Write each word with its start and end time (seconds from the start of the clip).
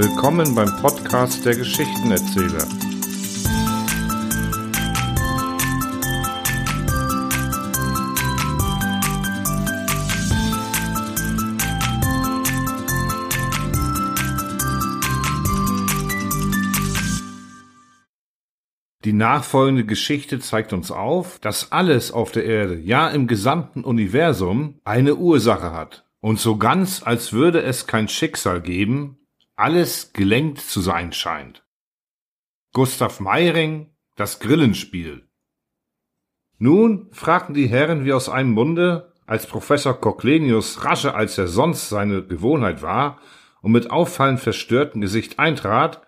Willkommen 0.00 0.54
beim 0.54 0.80
Podcast 0.80 1.44
der 1.44 1.56
Geschichtenerzähler. 1.56 2.68
Die 19.04 19.12
nachfolgende 19.12 19.84
Geschichte 19.84 20.38
zeigt 20.38 20.72
uns 20.72 20.92
auf, 20.92 21.40
dass 21.40 21.72
alles 21.72 22.12
auf 22.12 22.30
der 22.30 22.44
Erde, 22.44 22.78
ja 22.78 23.08
im 23.08 23.26
gesamten 23.26 23.82
Universum, 23.82 24.78
eine 24.84 25.16
Ursache 25.16 25.72
hat. 25.72 26.04
Und 26.20 26.38
so 26.38 26.56
ganz, 26.56 27.02
als 27.04 27.32
würde 27.32 27.62
es 27.62 27.88
kein 27.88 28.06
Schicksal 28.06 28.60
geben, 28.60 29.18
alles 29.58 30.12
gelenkt 30.12 30.60
zu 30.60 30.80
sein 30.80 31.12
scheint. 31.12 31.64
Gustav 32.72 33.18
Meiring, 33.18 33.90
das 34.14 34.38
Grillenspiel. 34.38 35.28
Nun 36.58 37.08
fragten 37.12 37.54
die 37.54 37.66
Herren 37.66 38.04
wie 38.04 38.12
aus 38.12 38.28
einem 38.28 38.52
Munde, 38.52 39.12
als 39.26 39.46
Professor 39.46 40.00
Coclenius 40.00 40.84
rascher 40.84 41.16
als 41.16 41.36
er 41.38 41.48
sonst 41.48 41.88
seine 41.88 42.24
Gewohnheit 42.24 42.82
war 42.82 43.20
und 43.60 43.72
mit 43.72 43.90
auffallend 43.90 44.38
verstörtem 44.38 45.00
Gesicht 45.00 45.40
eintrat, 45.40 46.06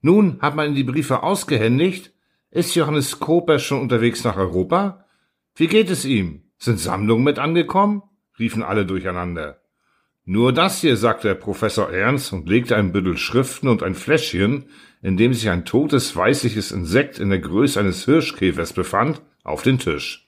nun 0.00 0.40
hat 0.40 0.54
man 0.54 0.74
die 0.74 0.84
Briefe 0.84 1.24
ausgehändigt, 1.24 2.12
ist 2.50 2.76
Johannes 2.76 3.18
Koper 3.18 3.58
schon 3.58 3.80
unterwegs 3.80 4.22
nach 4.22 4.36
Europa? 4.36 5.04
Wie 5.56 5.66
geht 5.66 5.90
es 5.90 6.04
ihm? 6.04 6.44
Sind 6.58 6.78
Sammlungen 6.78 7.24
mit 7.24 7.40
angekommen? 7.40 8.02
riefen 8.38 8.62
alle 8.62 8.86
durcheinander. 8.86 9.63
Nur 10.26 10.54
das 10.54 10.80
hier, 10.80 10.96
sagte 10.96 11.28
der 11.28 11.34
Professor 11.34 11.92
ernst 11.92 12.32
und 12.32 12.48
legte 12.48 12.76
ein 12.76 12.92
Bündel 12.92 13.18
Schriften 13.18 13.68
und 13.68 13.82
ein 13.82 13.94
Fläschchen, 13.94 14.64
in 15.02 15.18
dem 15.18 15.34
sich 15.34 15.50
ein 15.50 15.66
totes 15.66 16.16
weißliches 16.16 16.72
Insekt 16.72 17.18
in 17.18 17.28
der 17.28 17.40
Größe 17.40 17.78
eines 17.78 18.06
Hirschkäfers 18.06 18.72
befand, 18.72 19.20
auf 19.42 19.62
den 19.62 19.78
Tisch. 19.78 20.26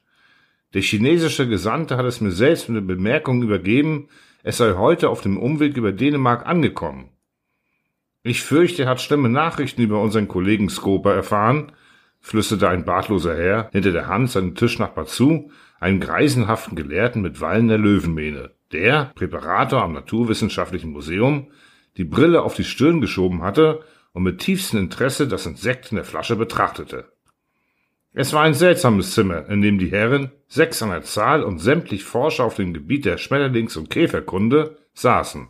Der 0.75 0.83
chinesische 0.83 1.49
Gesandte 1.49 1.97
hat 1.97 2.05
es 2.05 2.21
mir 2.21 2.31
selbst 2.31 2.69
mit 2.69 2.77
der 2.77 2.95
Bemerkung 2.95 3.43
übergeben, 3.43 4.09
es 4.43 4.59
sei 4.59 4.75
heute 4.75 5.09
auf 5.09 5.23
dem 5.23 5.39
Umweg 5.39 5.79
über 5.79 5.93
Dänemark 5.93 6.45
angekommen. 6.45 7.09
Ich 8.23 8.43
fürchte, 8.43 8.83
er 8.83 8.91
hat 8.91 9.01
schlimme 9.01 9.31
Nachrichten 9.31 9.81
über 9.81 10.03
unseren 10.03 10.29
Kollegen 10.29 10.69
Skoper 10.69 11.15
erfahren, 11.15 11.73
flüsterte 12.21 12.69
ein 12.69 12.85
bartloser 12.85 13.35
Herr 13.35 13.71
hinter 13.73 13.93
der 13.93 14.09
Hand 14.09 14.31
seinem 14.31 14.55
Tischnachbar 14.55 15.07
zu, 15.07 15.51
einem 15.81 16.01
greisenhaften 16.01 16.77
Gelehrten 16.77 17.23
mit 17.23 17.41
wallender 17.41 17.79
Löwenmähne 17.79 18.56
der, 18.73 19.13
Präparator 19.15 19.83
am 19.83 19.93
Naturwissenschaftlichen 19.93 20.93
Museum, 20.93 21.51
die 21.97 22.05
Brille 22.05 22.43
auf 22.43 22.55
die 22.55 22.65
Stirn 22.65 23.01
geschoben 23.01 23.43
hatte 23.43 23.85
und 24.13 24.23
mit 24.23 24.41
tiefstem 24.41 24.81
Interesse 24.81 25.29
das 25.29 25.47
Insekt 25.47 25.91
in 25.93 25.97
der 25.97 26.05
Flasche 26.05 26.37
betrachtete. 26.37 27.13
Es 28.13 28.33
war 28.33 28.43
ein 28.43 28.55
seltsames 28.55 29.13
Zimmer, 29.13 29.49
in 29.49 29.61
dem 29.61 29.79
die 29.79 29.91
Herren, 29.91 30.33
sechs 30.49 30.83
an 30.83 30.89
der 30.89 31.03
Zahl 31.03 31.43
und 31.43 31.59
sämtlich 31.59 32.03
Forscher 32.03 32.45
auf 32.45 32.57
dem 32.57 32.73
Gebiet 32.73 33.05
der 33.05 33.19
Schmetterlings- 33.19 33.77
und 33.77 33.91
Käferkunde, 33.91 34.79
saßen. 34.95 35.49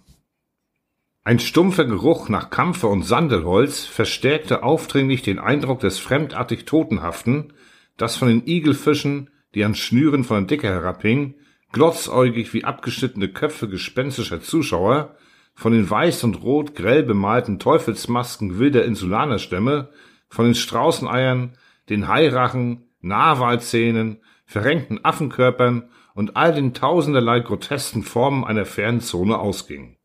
Ein 1.22 1.38
stumpfer 1.38 1.84
Geruch 1.84 2.28
nach 2.28 2.50
Kampfer 2.50 2.88
und 2.88 3.04
Sandelholz 3.04 3.84
verstärkte 3.84 4.62
aufdringlich 4.62 5.22
den 5.22 5.38
Eindruck 5.38 5.80
des 5.80 5.98
fremdartig 5.98 6.64
Totenhaften, 6.64 7.52
das 7.96 8.16
von 8.16 8.28
den 8.28 8.46
Igelfischen, 8.46 9.30
die 9.54 9.64
an 9.64 9.74
Schnüren 9.74 10.24
von 10.24 10.38
der 10.38 10.56
Decke 10.56 10.68
herabhingen, 10.68 11.34
glotzäugig 11.76 12.54
wie 12.54 12.64
abgeschnittene 12.64 13.28
Köpfe 13.28 13.68
gespenstischer 13.68 14.40
Zuschauer, 14.40 15.14
von 15.54 15.74
den 15.74 15.88
weiß 15.88 16.24
und 16.24 16.42
rot 16.42 16.74
grell 16.74 17.02
bemalten 17.02 17.58
Teufelsmasken 17.58 18.58
wilder 18.58 18.86
Insulanerstämme, 18.86 19.90
von 20.30 20.46
den 20.46 20.54
Straußeneiern, 20.54 21.58
den 21.90 22.08
Hairachen, 22.08 22.84
Narwalzähnen, 23.02 24.22
verrenkten 24.46 25.04
Affenkörpern 25.04 25.90
und 26.14 26.34
all 26.34 26.54
den 26.54 26.72
tausenderlei 26.72 27.40
grotesken 27.40 28.04
Formen 28.04 28.44
einer 28.44 28.64
fernen 28.64 29.02
Zone 29.02 29.38
ausging. 29.38 29.98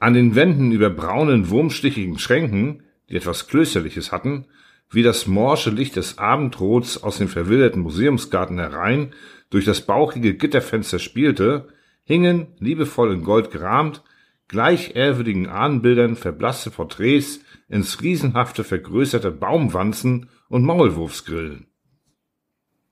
An 0.00 0.14
den 0.14 0.34
Wänden 0.34 0.72
über 0.72 0.90
braunen, 0.90 1.48
wurmstichigen 1.48 2.18
Schränken, 2.18 2.82
die 3.08 3.14
etwas 3.14 3.46
Klösterliches 3.46 4.10
hatten, 4.10 4.46
wie 4.90 5.04
das 5.04 5.28
morsche 5.28 5.70
Licht 5.70 5.94
des 5.94 6.18
Abendrots 6.18 7.04
aus 7.04 7.18
dem 7.18 7.28
verwilderten 7.28 7.82
Museumsgarten 7.82 8.58
herein 8.58 9.12
durch 9.50 9.64
das 9.64 9.82
bauchige 9.82 10.34
Gitterfenster 10.34 10.98
spielte, 10.98 11.68
hingen, 12.04 12.48
liebevoll 12.58 13.12
in 13.12 13.24
Gold 13.24 13.50
gerahmt, 13.50 14.02
gleich 14.48 14.94
ehrwürdigen 14.94 15.48
Ahnenbildern 15.48 16.16
verblasste 16.16 16.70
Porträts 16.70 17.40
ins 17.68 18.02
riesenhafte 18.02 18.64
vergrößerte 18.64 19.30
Baumwanzen 19.30 20.28
und 20.48 20.64
Maulwurfsgrillen. 20.64 21.66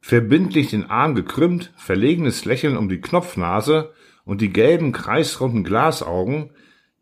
Verbindlich 0.00 0.70
den 0.70 0.90
Arm 0.90 1.14
gekrümmt, 1.14 1.72
verlegenes 1.76 2.44
Lächeln 2.44 2.76
um 2.76 2.88
die 2.88 3.00
Knopfnase 3.00 3.92
und 4.24 4.40
die 4.40 4.52
gelben 4.52 4.92
kreisrunden 4.92 5.64
Glasaugen, 5.64 6.50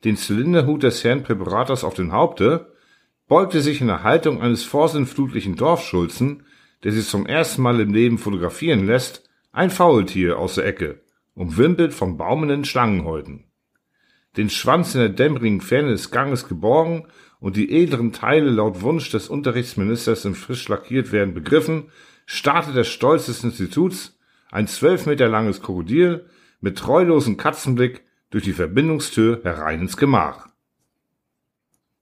den 0.05 0.17
Zylinderhut 0.17 0.83
des 0.83 1.03
Herrn 1.03 1.23
Präparators 1.23 1.85
auf 1.85 1.95
den 1.95 2.13
Haupte, 2.13 2.73
beugte 3.29 3.61
sich 3.61 3.81
in 3.81 3.87
der 3.87 4.03
Haltung 4.03 4.43
eines 4.43 4.65
vorsinnflutlichen 4.65 5.57
Dorfschulzen, 5.57 6.45
der 6.85 6.93
sich 6.93 7.07
zum 7.07 7.27
ersten 7.27 7.63
Mal 7.63 7.81
im 7.81 7.95
Leben 7.95 8.19
fotografieren 8.19 8.87
lässt, 8.87 9.29
ein 9.53 9.71
Faultier 9.71 10.39
aus 10.39 10.55
der 10.55 10.67
Ecke, 10.67 11.03
umwimpelt 11.35 11.93
von 11.93 12.17
baumenden 12.17 12.65
Schlangenhäuten. 12.65 13.45
Den 14.37 14.49
Schwanz 14.49 14.95
in 14.95 15.01
der 15.01 15.11
dämmerigen 15.11 15.61
Ferne 15.61 15.91
des 15.91 16.11
Ganges 16.11 16.49
geborgen 16.49 17.07
und 17.39 17.57
die 17.57 17.71
edleren 17.71 18.13
Teile 18.13 18.49
laut 18.49 18.81
Wunsch 18.81 19.11
des 19.11 19.29
Unterrichtsministers 19.29 20.25
im 20.25 20.35
frisch 20.35 20.69
lackiert 20.69 21.13
werden 21.13 21.35
begriffen, 21.35 21.91
starrte 22.25 22.73
der 22.73 22.85
Stolz 22.85 23.27
des 23.27 23.45
Instituts, 23.45 24.19
ein 24.51 24.67
zwölf 24.67 25.05
Meter 25.05 25.29
langes 25.29 25.61
Krokodil, 25.61 26.27
mit 26.61 26.79
treulosem 26.79 27.37
Katzenblick 27.37 28.05
durch 28.31 28.45
die 28.45 28.53
Verbindungstür 28.53 29.41
herein 29.45 29.83
ins 29.83 29.99
Gemach. 29.99 30.49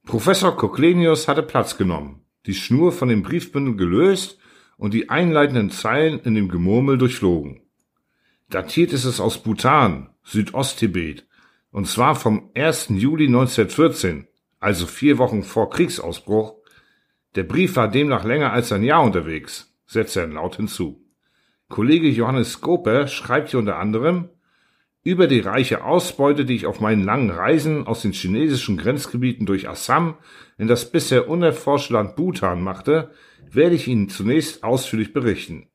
Professor 0.05 0.57
Coclenius 0.57 1.27
hatte 1.27 1.43
Platz 1.43 1.77
genommen, 1.77 2.25
die 2.47 2.55
Schnur 2.55 2.93
von 2.93 3.09
dem 3.09 3.23
Briefbündel 3.23 3.77
gelöst 3.77 4.40
und 4.81 4.95
die 4.95 5.11
einleitenden 5.11 5.71
Zeilen 5.71 6.21
in 6.21 6.35
dem 6.35 6.49
Gemurmel 6.49 6.97
durchflogen. 6.97 7.61
Datiert 8.49 8.95
ist 8.95 9.05
es 9.05 9.21
aus 9.21 9.43
Bhutan, 9.43 10.09
Südosttibet, 10.25 11.27
und 11.71 11.87
zwar 11.87 12.15
vom 12.15 12.51
1. 12.55 12.89
Juli 12.89 13.27
1914, 13.27 14.27
also 14.59 14.87
vier 14.87 15.19
Wochen 15.19 15.43
vor 15.43 15.69
Kriegsausbruch. 15.69 16.55
Der 17.35 17.43
Brief 17.43 17.77
war 17.77 17.89
demnach 17.89 18.25
länger 18.25 18.55
als 18.55 18.73
ein 18.73 18.83
Jahr 18.83 19.03
unterwegs, 19.03 19.71
setzte 19.87 20.21
er 20.21 20.29
laut 20.29 20.57
hinzu. 20.57 21.05
Kollege 21.69 22.09
Johannes 22.09 22.53
Skoper 22.53 23.07
schreibt 23.07 23.51
hier 23.51 23.61
unter 23.61 23.77
anderem, 23.77 24.31
über 25.03 25.27
die 25.27 25.41
reiche 25.41 25.85
Ausbeute, 25.85 26.45
die 26.45 26.55
ich 26.55 26.67
auf 26.67 26.81
meinen 26.81 27.05
langen 27.05 27.31
Reisen 27.31 27.87
aus 27.87 28.03
den 28.03 28.13
chinesischen 28.13 28.77
Grenzgebieten 28.77 29.47
durch 29.47 29.69
Assam 29.69 30.17
in 30.59 30.69
das 30.69 30.91
bisher 30.91 31.29
unerforschte 31.29 31.95
Land 31.95 32.17
Bhutan 32.17 32.63
machte, 32.63 33.11
werde 33.51 33.75
ich 33.75 33.89
Ihnen 33.89 34.09
zunächst 34.09 34.63
ausführlich 34.63 35.13
berichten. 35.13 35.69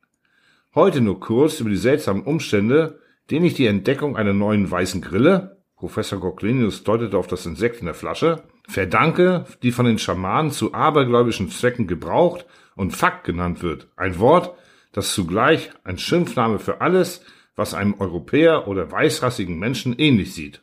Heute 0.75 1.01
nur 1.01 1.19
kurz 1.19 1.59
über 1.59 1.69
die 1.69 1.75
seltsamen 1.75 2.23
Umstände, 2.23 2.99
denen 3.31 3.45
ich 3.45 3.55
die 3.55 3.65
Entdeckung 3.65 4.15
einer 4.15 4.33
neuen 4.33 4.69
weißen 4.69 5.01
Grille, 5.01 5.63
Professor 5.75 6.19
Coclenius 6.19 6.83
deutete 6.83 7.17
auf 7.17 7.27
das 7.27 7.45
Insekt 7.45 7.79
in 7.79 7.85
der 7.85 7.95
Flasche, 7.95 8.43
verdanke, 8.67 9.45
die 9.61 9.71
von 9.71 9.85
den 9.85 9.99
Schamanen 9.99 10.51
zu 10.51 10.73
abergläubischen 10.73 11.49
Zwecken 11.49 11.87
gebraucht 11.87 12.45
und 12.75 12.91
Fakt 12.91 13.25
genannt 13.25 13.61
wird. 13.61 13.89
Ein 13.95 14.19
Wort, 14.19 14.55
das 14.93 15.13
zugleich 15.13 15.71
ein 15.83 15.97
Schimpfname 15.97 16.59
für 16.59 16.81
alles, 16.81 17.21
was 17.55 17.73
einem 17.73 17.95
Europäer 17.99 18.67
oder 18.67 18.91
weißrassigen 18.91 19.57
Menschen 19.57 19.97
ähnlich 19.97 20.33
sieht. 20.33 20.61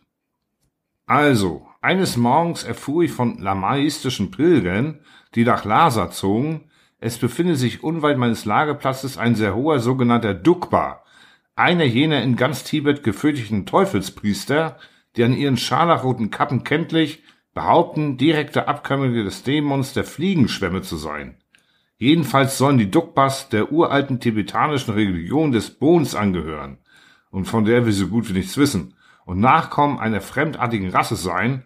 Also, 1.06 1.66
eines 1.80 2.16
Morgens 2.16 2.64
erfuhr 2.64 3.02
ich 3.02 3.12
von 3.12 3.38
lamaistischen 3.38 4.30
Pilgern, 4.30 5.00
die 5.34 5.44
nach 5.44 5.64
Lhasa 5.64 6.10
zogen, 6.10 6.70
es 6.98 7.18
befinde 7.18 7.56
sich 7.56 7.82
unweit 7.82 8.16
meines 8.16 8.44
Lagerplatzes 8.44 9.18
ein 9.18 9.34
sehr 9.34 9.56
hoher 9.56 9.80
sogenannter 9.80 10.34
Dukpa, 10.34 11.02
einer 11.56 11.84
jener 11.84 12.22
in 12.22 12.36
ganz 12.36 12.62
Tibet 12.64 13.02
gefürchteten 13.02 13.66
Teufelspriester, 13.66 14.78
die 15.16 15.24
an 15.24 15.34
ihren 15.34 15.56
scharlachroten 15.56 16.30
Kappen 16.30 16.62
kenntlich 16.64 17.22
behaupten, 17.54 18.16
direkte 18.16 18.68
Abkömmlinge 18.68 19.24
des 19.24 19.42
Dämons 19.42 19.92
der 19.92 20.04
Fliegenschwämme 20.04 20.82
zu 20.82 20.96
sein. 20.96 21.36
Jedenfalls 21.98 22.58
sollen 22.58 22.78
die 22.78 22.90
Dukpas 22.90 23.48
der 23.48 23.70
uralten 23.70 24.20
tibetanischen 24.20 24.94
Religion 24.94 25.52
des 25.52 25.70
Bons 25.70 26.14
angehören, 26.14 26.78
und 27.32 27.46
von 27.46 27.64
der 27.64 27.84
wir 27.84 27.92
so 27.92 28.06
gut 28.06 28.28
wie 28.28 28.34
nichts 28.34 28.56
wissen, 28.56 28.94
und 29.24 29.40
Nachkommen 29.40 29.98
einer 29.98 30.20
fremdartigen 30.20 30.90
Rasse 30.90 31.16
sein, 31.16 31.64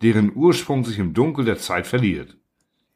deren 0.00 0.34
Ursprung 0.34 0.84
sich 0.84 0.98
im 0.98 1.12
Dunkel 1.12 1.44
der 1.44 1.58
Zeit 1.58 1.86
verliert. 1.86 2.36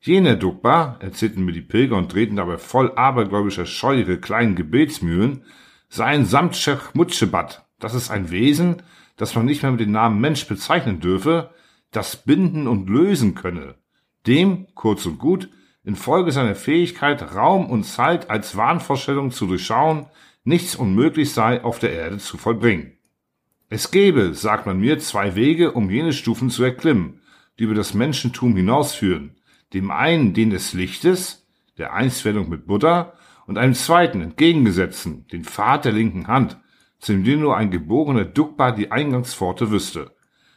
Jene 0.01 0.37
Dukba, 0.37 0.97
erzählten 1.01 1.45
mir 1.45 1.53
die 1.53 1.61
Pilger 1.61 1.97
und 1.97 2.13
drehten 2.13 2.37
dabei 2.37 2.59
voll 2.59 2.93
abergläubischer 2.97 3.67
Scheu 3.67 3.99
ihre 3.99 4.19
kleinen 4.19 4.55
Gebetsmühlen, 4.55 5.45
sei 5.89 6.07
ein 6.07 6.25
Samtschech 6.25 6.95
Mutschebat. 6.95 7.67
Das 7.79 7.95
ist 7.95 8.11
ein 8.11 8.31
Wesen, 8.31 8.83
das 9.17 9.35
man 9.35 9.47
nicht 9.47 9.63
mehr 9.63 9.73
mit 9.73 9.81
dem 9.81 9.93
Namen 9.93 10.21
Mensch 10.21 10.47
bezeichnen 10.47 11.01
dürfe, 11.01 11.51
das 11.91 12.17
binden 12.17 12.67
und 12.67 12.89
lösen 12.89 13.35
könne, 13.35 13.75
dem, 14.27 14.67
kurz 14.75 15.07
und 15.07 15.19
gut, 15.19 15.51
infolge 15.85 16.33
seiner 16.33 16.55
Fähigkeit, 16.55 17.35
Raum 17.35 17.69
und 17.71 17.85
Zeit 17.85 18.31
als 18.31 18.57
Wahnvorstellung 18.57 19.31
zu 19.31 19.47
durchschauen, 19.47 20.07
nichts 20.45 20.77
unmöglich 20.77 21.33
sei, 21.33 21.63
auf 21.63 21.79
der 21.79 21.93
Erde 21.93 22.19
zu 22.19 22.37
vollbringen. 22.37 22.99
Es 23.69 23.91
gebe, 23.91 24.35
sagt 24.35 24.67
man 24.67 24.79
mir, 24.79 24.99
zwei 24.99 25.35
Wege, 25.35 25.73
um 25.73 25.91
jene 25.91 26.13
Stufen 26.13 26.51
zu 26.51 26.63
erklimmen, 26.63 27.21
die 27.59 27.65
über 27.65 27.75
das 27.75 27.95
Menschentum 27.95 28.55
hinausführen. 28.55 29.37
Dem 29.73 29.91
einen 29.91 30.35
den 30.35 30.51
des 30.51 30.75
Lichtes, 30.75 31.47
der 31.79 31.95
Einswerdung 31.95 32.49
mit 32.49 32.67
Buddha, 32.67 33.15
und 33.47 33.59
einem 33.59 33.75
zweiten, 33.75 34.21
entgegengesetzten, 34.21 35.27
den 35.29 35.45
Pfad 35.45 35.85
der 35.85 35.93
linken 35.93 36.29
Hand, 36.29 36.59
zu 36.99 37.13
dem 37.13 37.41
nur 37.41 37.57
ein 37.57 37.71
geborener 37.71 38.25
Dukba 38.25 38.71
die 38.71 38.93
Eingangspforte 38.93 39.71
wüsste. 39.71 40.15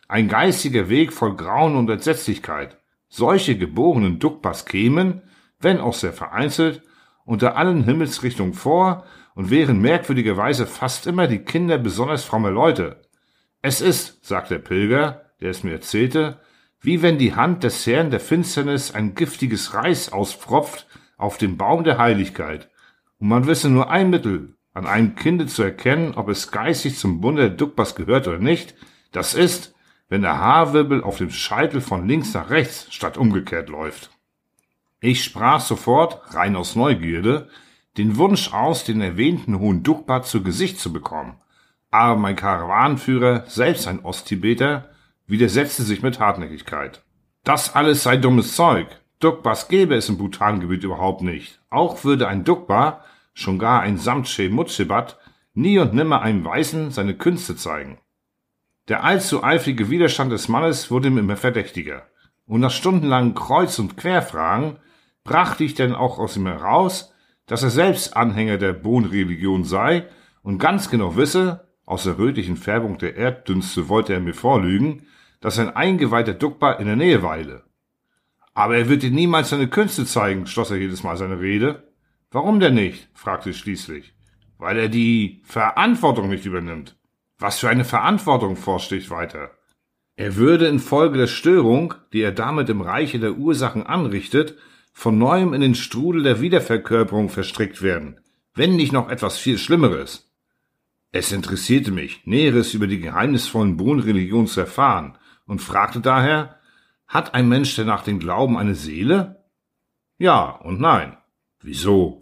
Ein 0.08 0.28
geistiger 0.28 0.90
Weg 0.90 1.12
voll 1.14 1.36
Grauen 1.36 1.76
und 1.76 1.90
Entsetzlichkeit. 1.90 2.78
Solche 3.08 3.58
geborenen 3.58 4.20
Dukbas 4.20 4.66
kämen, 4.66 5.22
wenn 5.60 5.80
auch 5.80 5.94
sehr 5.94 6.14
vereinzelt, 6.14 6.82
unter 7.26 7.56
allen 7.58 7.84
Himmelsrichtungen 7.84 8.54
vor 8.54 9.06
und 9.36 9.50
wären 9.50 9.82
merkwürdigerweise 9.82 10.66
fast 10.66 11.08
immer 11.08 11.28
die 11.28 11.40
Kinder 11.40 11.78
besonders 11.78 12.24
frommer 12.24 12.52
Leute. 12.52 13.02
Es 13.62 13.82
ist, 13.82 14.26
sagt 14.26 14.52
der 14.52 14.60
Pilger, 14.60 15.32
der 15.42 15.50
es 15.50 15.64
mir 15.64 15.74
erzählte, 15.74 16.40
wie 16.80 17.02
wenn 17.02 17.18
die 17.18 17.36
Hand 17.36 17.64
des 17.64 17.86
Herrn 17.88 18.12
der 18.12 18.20
Finsternis 18.20 18.94
ein 18.94 19.16
giftiges 19.16 19.74
Reis 19.74 20.14
auspfropft 20.14 20.88
auf 21.18 21.38
dem 21.38 21.58
Baum 21.58 21.84
der 21.84 21.98
Heiligkeit, 21.98 22.70
und 23.18 23.30
man 23.30 23.48
wisse 23.48 23.70
nur 23.70 23.90
ein 23.90 24.10
Mittel, 24.10 24.56
an 24.74 24.86
einem 24.86 25.16
Kinde 25.16 25.48
zu 25.48 25.64
erkennen, 25.64 26.14
ob 26.16 26.28
es 26.30 26.52
geistig 26.52 26.98
zum 26.98 27.22
Bunde 27.22 27.44
der 27.44 27.58
Dukbas 27.58 27.96
gehört 27.96 28.28
oder 28.28 28.40
nicht, 28.40 28.76
das 29.12 29.34
ist, 29.34 29.75
wenn 30.10 30.22
der 30.22 30.40
Haarwirbel 30.40 31.04
auf 31.04 31.18
dem 31.18 31.32
Scheitel 31.32 31.82
von 31.82 32.08
links 32.08 32.34
nach 32.34 32.50
rechts 32.50 32.88
statt 32.92 33.18
umgekehrt 33.18 33.70
läuft. 33.70 34.12
Ich 35.00 35.24
sprach 35.24 35.62
sofort, 35.62 36.34
rein 36.34 36.56
aus 36.56 36.76
Neugierde, 36.76 37.50
den 37.98 38.18
Wunsch 38.18 38.54
aus, 38.54 38.84
den 38.84 39.02
erwähnten 39.02 39.60
hohen 39.60 39.84
Dukba 39.84 40.24
zu 40.24 40.44
Gesicht 40.44 40.80
zu 40.80 40.92
bekommen. 40.92 41.38
Aber 41.92 42.20
mein 42.20 42.36
Karawanenführer, 42.36 43.46
selbst 43.48 43.88
ein 43.88 44.04
Osttibeter, 44.04 44.90
widersetzte 45.28 45.84
sich 45.84 46.02
mit 46.02 46.20
Hartnäckigkeit. 46.20 47.04
Das 47.44 47.76
alles 47.76 48.04
sei 48.04 48.18
dummes 48.18 48.56
Zeug. 48.56 48.88
Dukbas 49.20 49.70
gäbe 49.70 49.96
es 49.96 50.10
im 50.10 50.18
Bhutan-Gebiet 50.18 50.84
überhaupt 50.84 51.22
nicht. 51.22 51.62
Auch 51.70 52.04
würde 52.04 52.28
ein 52.28 52.44
Dukba, 52.44 53.04
schon 53.34 53.60
gar 53.60 53.82
ein 53.82 53.98
Samtsche 53.98 54.50
Mutschibat, 54.50 55.18
nie 55.54 55.80
und 55.80 55.94
nimmer 55.94 56.22
einem 56.22 56.44
Weißen 56.44 56.92
seine 56.92 57.16
Künste 57.16 57.56
zeigen. 57.56 57.98
Der 58.88 59.04
allzu 59.04 59.44
eifrige 59.44 59.90
Widerstand 59.90 60.32
des 60.32 60.48
Mannes 60.48 60.92
wurde 60.92 61.08
ihm 61.08 61.18
immer 61.18 61.38
verdächtiger. 61.38 62.04
Und 62.46 62.62
nach 62.62 62.72
stundenlangen 62.72 63.34
Kreuz- 63.34 63.80
und 63.80 63.98
Querfragen 63.98 64.78
brachte 65.24 65.64
ich 65.64 65.74
denn 65.74 65.96
auch 65.96 66.20
aus 66.20 66.38
ihm 66.38 66.46
heraus, 66.46 67.12
dass 67.48 67.64
er 67.64 67.72
selbst 67.72 68.16
Anhänger 68.16 68.58
der 68.58 68.74
Bohnreligion 68.74 69.64
sei 69.64 70.06
und 70.44 70.60
ganz 70.60 70.90
genau 70.90 71.16
wisse, 71.16 71.68
aus 71.86 72.04
der 72.04 72.18
rötlichen 72.18 72.58
Färbung 72.58 72.98
der 72.98 73.16
Erddünste 73.16 73.90
wollte 73.90 74.14
er 74.14 74.20
mir 74.20 74.34
vorlügen, 74.34 75.08
dass 75.40 75.60
ein 75.60 75.76
eingeweihter 75.76 76.34
Dukba 76.34 76.74
in 76.74 76.86
der 76.86 76.96
Nähe 76.96 77.24
weile. 77.24 77.64
Aber 78.54 78.78
er 78.78 78.88
wird 78.88 79.04
dir 79.04 79.12
niemals 79.12 79.50
seine 79.50 79.68
Künste 79.68 80.06
zeigen, 80.06 80.48
schloss 80.48 80.72
er 80.72 80.78
jedes 80.78 81.04
Mal 81.04 81.18
seine 81.18 81.40
Rede. 81.40 81.92
Warum 82.32 82.60
denn 82.60 82.76
nicht? 82.76 83.10
fragte 83.14 83.50
ich 83.50 83.58
schließlich. 83.58 84.14
Weil 84.58 84.78
er 84.78 84.90
die 84.90 85.42
Verantwortung 85.44 86.30
nicht 86.30 86.46
übernimmt. 86.46 86.96
Was 87.38 87.60
für 87.60 87.70
eine 87.70 87.86
Verantwortung, 87.86 88.56
forschte 88.56 88.96
ich 88.96 89.10
weiter. 89.10 89.52
Er 90.16 90.38
würde 90.38 90.68
infolge 90.68 91.18
der 91.18 91.28
Störung, 91.28 91.94
die 92.14 92.22
er 92.22 92.32
damit 92.32 92.70
im 92.70 92.82
Reiche 92.82 93.20
der 93.20 93.38
Ursachen 93.38 93.86
anrichtet, 93.86 94.58
von 94.94 95.18
neuem 95.18 95.54
in 95.54 95.60
den 95.60 95.76
Strudel 95.76 96.24
der 96.24 96.40
Wiederverkörperung 96.40 97.30
verstrickt 97.30 97.82
werden, 97.82 98.22
wenn 98.54 98.78
nicht 98.78 98.94
noch 98.94 99.10
etwas 99.10 99.38
viel 99.38 99.58
Schlimmeres. 99.58 100.32
Es 101.12 101.34
interessierte 101.34 101.92
mich, 101.92 102.26
Näheres 102.26 102.74
über 102.74 102.88
die 102.88 103.00
geheimnisvollen 103.00 103.76
Bohnenreligionen 103.76 104.48
zu 104.48 104.62
erfahren 104.62 105.18
und 105.46 105.62
fragte 105.62 106.00
daher, 106.00 106.60
hat 107.08 107.34
ein 107.34 107.50
Mensch 107.50 107.76
denn 107.76 107.88
nach 107.88 108.04
dem 108.04 108.20
Glauben 108.20 108.58
eine 108.58 108.76
Seele? 108.76 109.44
Ja 110.18 110.50
und 110.50 110.80
nein. 110.80 111.18
Wieso? 111.62 112.22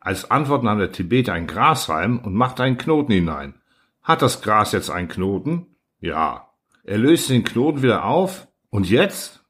Als 0.00 0.30
Antwort 0.30 0.62
nahm 0.62 0.78
der 0.78 0.92
Tibeter 0.92 1.32
ein 1.32 1.46
Grashalm 1.46 2.18
und 2.18 2.34
machte 2.34 2.62
einen 2.62 2.78
Knoten 2.78 3.12
hinein. 3.12 3.54
Hat 4.02 4.22
das 4.22 4.42
Gras 4.42 4.72
jetzt 4.72 4.90
einen 4.90 5.08
Knoten? 5.08 5.76
Ja. 6.00 6.48
Er 6.84 6.98
löste 6.98 7.32
den 7.32 7.44
Knoten 7.44 7.82
wieder 7.82 8.04
auf. 8.04 8.48
Und 8.70 8.90
jetzt? 8.90 9.44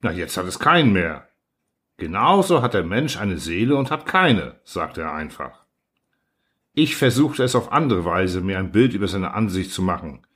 Na, 0.00 0.12
jetzt 0.12 0.36
hat 0.36 0.46
es 0.46 0.58
keinen 0.58 0.92
mehr. 0.92 1.28
Genauso 1.96 2.60
hat 2.60 2.74
der 2.74 2.84
Mensch 2.84 3.16
eine 3.16 3.38
Seele 3.38 3.76
und 3.76 3.90
hat 3.90 4.04
keine, 4.04 4.60
sagte 4.64 5.02
er 5.02 5.14
einfach. 5.14 5.64
Ich 6.74 6.96
versuchte 6.96 7.44
es 7.44 7.54
auf 7.54 7.70
andere 7.70 8.04
Weise, 8.04 8.40
mir 8.40 8.58
ein 8.58 8.72
Bild 8.72 8.94
über 8.94 9.06
seine 9.06 9.32
Ansicht 9.32 9.70
zu 9.70 9.80
machen. 9.80 10.26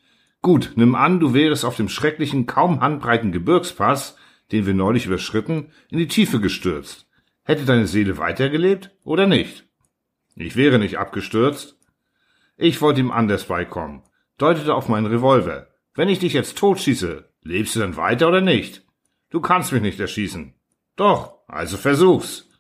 Gut, 0.41 0.73
nimm 0.77 0.95
an, 0.95 1.19
du 1.19 1.35
wärest 1.35 1.65
auf 1.65 1.77
dem 1.77 1.89
schrecklichen, 1.89 2.47
kaum 2.47 2.81
handbreiten 2.81 3.33
Gebirgspass, 3.33 4.17
den 4.53 4.65
wir 4.65 4.75
neulich 4.75 5.07
überschritten, 5.07 5.73
in 5.91 5.99
die 5.99 6.07
Tiefe 6.07 6.41
gestürzt. 6.41 7.09
Hätte 7.43 7.65
deine 7.65 7.89
Seele 7.89 8.19
weitergelebt 8.19 8.95
oder 9.03 9.27
nicht? 9.27 9.67
Ich 10.37 10.55
wäre 10.55 10.79
nicht 10.79 10.99
abgestürzt. 10.99 11.78
Ich 12.61 12.83
wollte 12.83 12.99
ihm 12.99 13.13
anders 13.13 13.45
beikommen, 13.45 14.03
deutete 14.37 14.75
auf 14.75 14.89
meinen 14.89 15.07
Revolver. 15.07 15.69
Wenn 15.95 16.09
ich 16.09 16.19
dich 16.19 16.33
jetzt 16.33 16.59
totschieße, 16.59 17.25
lebst 17.43 17.77
du 17.77 17.81
dann 17.81 17.97
weiter 17.97 18.27
oder 18.27 18.41
nicht? 18.41 18.85
Du 19.31 19.41
kannst 19.41 19.73
mich 19.73 19.81
nicht 19.81 20.01
erschießen. 20.01 20.55
Doch, 20.97 21.35
also 21.47 21.77
versuch's. 21.77 22.51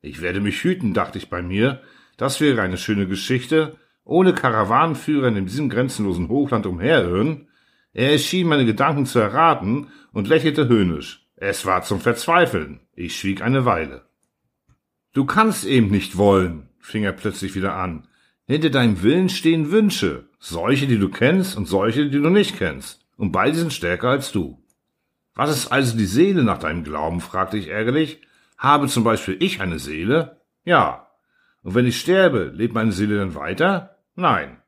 Ich 0.00 0.22
werde 0.22 0.40
mich 0.40 0.62
hüten, 0.62 0.94
dachte 0.94 1.18
ich 1.18 1.28
bei 1.28 1.42
mir. 1.42 1.82
Das 2.16 2.40
wäre 2.40 2.62
eine 2.62 2.78
schöne 2.78 3.08
Geschichte, 3.08 3.76
ohne 4.04 4.32
Karawanenführer 4.32 5.26
in 5.26 5.46
diesem 5.46 5.68
grenzenlosen 5.68 6.28
Hochland 6.28 6.64
umherirren. 6.64 7.48
Er 7.92 8.12
erschien 8.12 8.46
meine 8.46 8.64
Gedanken 8.64 9.06
zu 9.06 9.18
erraten 9.18 9.88
und 10.12 10.28
lächelte 10.28 10.68
höhnisch. 10.68 11.26
Es 11.34 11.66
war 11.66 11.82
zum 11.82 12.00
Verzweifeln. 12.00 12.78
Ich 12.94 13.18
schwieg 13.18 13.42
eine 13.42 13.64
Weile. 13.64 14.04
Du 15.12 15.24
kannst 15.24 15.64
eben 15.64 15.90
nicht 15.90 16.16
wollen, 16.16 16.68
fing 16.78 17.02
er 17.02 17.12
plötzlich 17.12 17.56
wieder 17.56 17.74
an. 17.74 18.06
Hinter 18.52 18.68
deinem 18.68 19.02
Willen 19.02 19.30
stehen 19.30 19.70
Wünsche, 19.70 20.28
solche, 20.38 20.86
die 20.86 20.98
du 20.98 21.08
kennst 21.08 21.56
und 21.56 21.64
solche, 21.64 22.10
die 22.10 22.20
du 22.20 22.28
nicht 22.28 22.58
kennst. 22.58 23.00
Und 23.16 23.32
beide 23.32 23.56
sind 23.56 23.72
stärker 23.72 24.10
als 24.10 24.30
du. 24.30 24.62
Was 25.34 25.48
ist 25.50 25.72
also 25.72 25.96
die 25.96 26.04
Seele 26.04 26.44
nach 26.44 26.58
deinem 26.58 26.84
Glauben? 26.84 27.22
fragte 27.22 27.56
ich 27.56 27.68
ärgerlich. 27.68 28.20
Habe 28.58 28.88
zum 28.88 29.04
Beispiel 29.04 29.38
ich 29.40 29.62
eine 29.62 29.78
Seele? 29.78 30.42
Ja. 30.64 31.08
Und 31.62 31.74
wenn 31.74 31.86
ich 31.86 31.98
sterbe, 31.98 32.52
lebt 32.54 32.74
meine 32.74 32.92
Seele 32.92 33.16
dann 33.16 33.34
weiter? 33.34 33.96
Nein. 34.16 34.60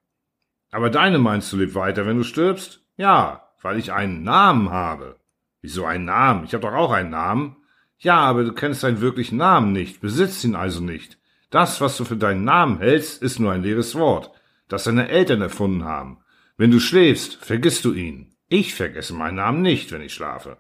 Aber 0.70 0.88
deine 0.88 1.18
meinst 1.18 1.52
du 1.52 1.58
lebt 1.58 1.74
weiter, 1.74 2.06
wenn 2.06 2.16
du 2.16 2.24
stirbst? 2.24 2.80
Ja, 2.96 3.50
weil 3.60 3.78
ich 3.78 3.92
einen 3.92 4.22
Namen 4.22 4.70
habe. 4.70 5.20
Wieso 5.60 5.84
einen 5.84 6.06
Namen? 6.06 6.44
Ich 6.44 6.54
habe 6.54 6.62
doch 6.62 6.72
auch 6.72 6.92
einen 6.92 7.10
Namen. 7.10 7.58
Ja, 7.98 8.16
aber 8.16 8.44
du 8.44 8.54
kennst 8.54 8.82
deinen 8.82 9.02
wirklichen 9.02 9.36
Namen 9.36 9.72
nicht, 9.74 10.00
besitzt 10.00 10.42
ihn 10.42 10.54
also 10.54 10.82
nicht. 10.82 11.18
Das, 11.54 11.80
was 11.80 11.96
du 11.96 12.04
für 12.04 12.16
deinen 12.16 12.42
Namen 12.42 12.80
hältst, 12.80 13.22
ist 13.22 13.38
nur 13.38 13.52
ein 13.52 13.62
leeres 13.62 13.94
Wort, 13.94 14.32
das 14.66 14.82
deine 14.82 15.08
Eltern 15.08 15.40
erfunden 15.40 15.84
haben. 15.84 16.18
Wenn 16.56 16.72
du 16.72 16.80
schläfst, 16.80 17.36
vergisst 17.36 17.84
du 17.84 17.92
ihn. 17.92 18.34
Ich 18.48 18.74
vergesse 18.74 19.14
meinen 19.14 19.36
Namen 19.36 19.62
nicht, 19.62 19.92
wenn 19.92 20.02
ich 20.02 20.12
schlafe. 20.12 20.56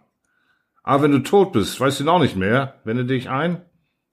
Aber 0.84 1.02
wenn 1.02 1.10
du 1.10 1.18
tot 1.18 1.52
bist, 1.52 1.80
weißt 1.80 1.98
du 1.98 2.04
ihn 2.04 2.08
auch 2.10 2.20
nicht 2.20 2.36
mehr, 2.36 2.80
wende 2.84 3.04
dich 3.06 3.28
ein? 3.28 3.62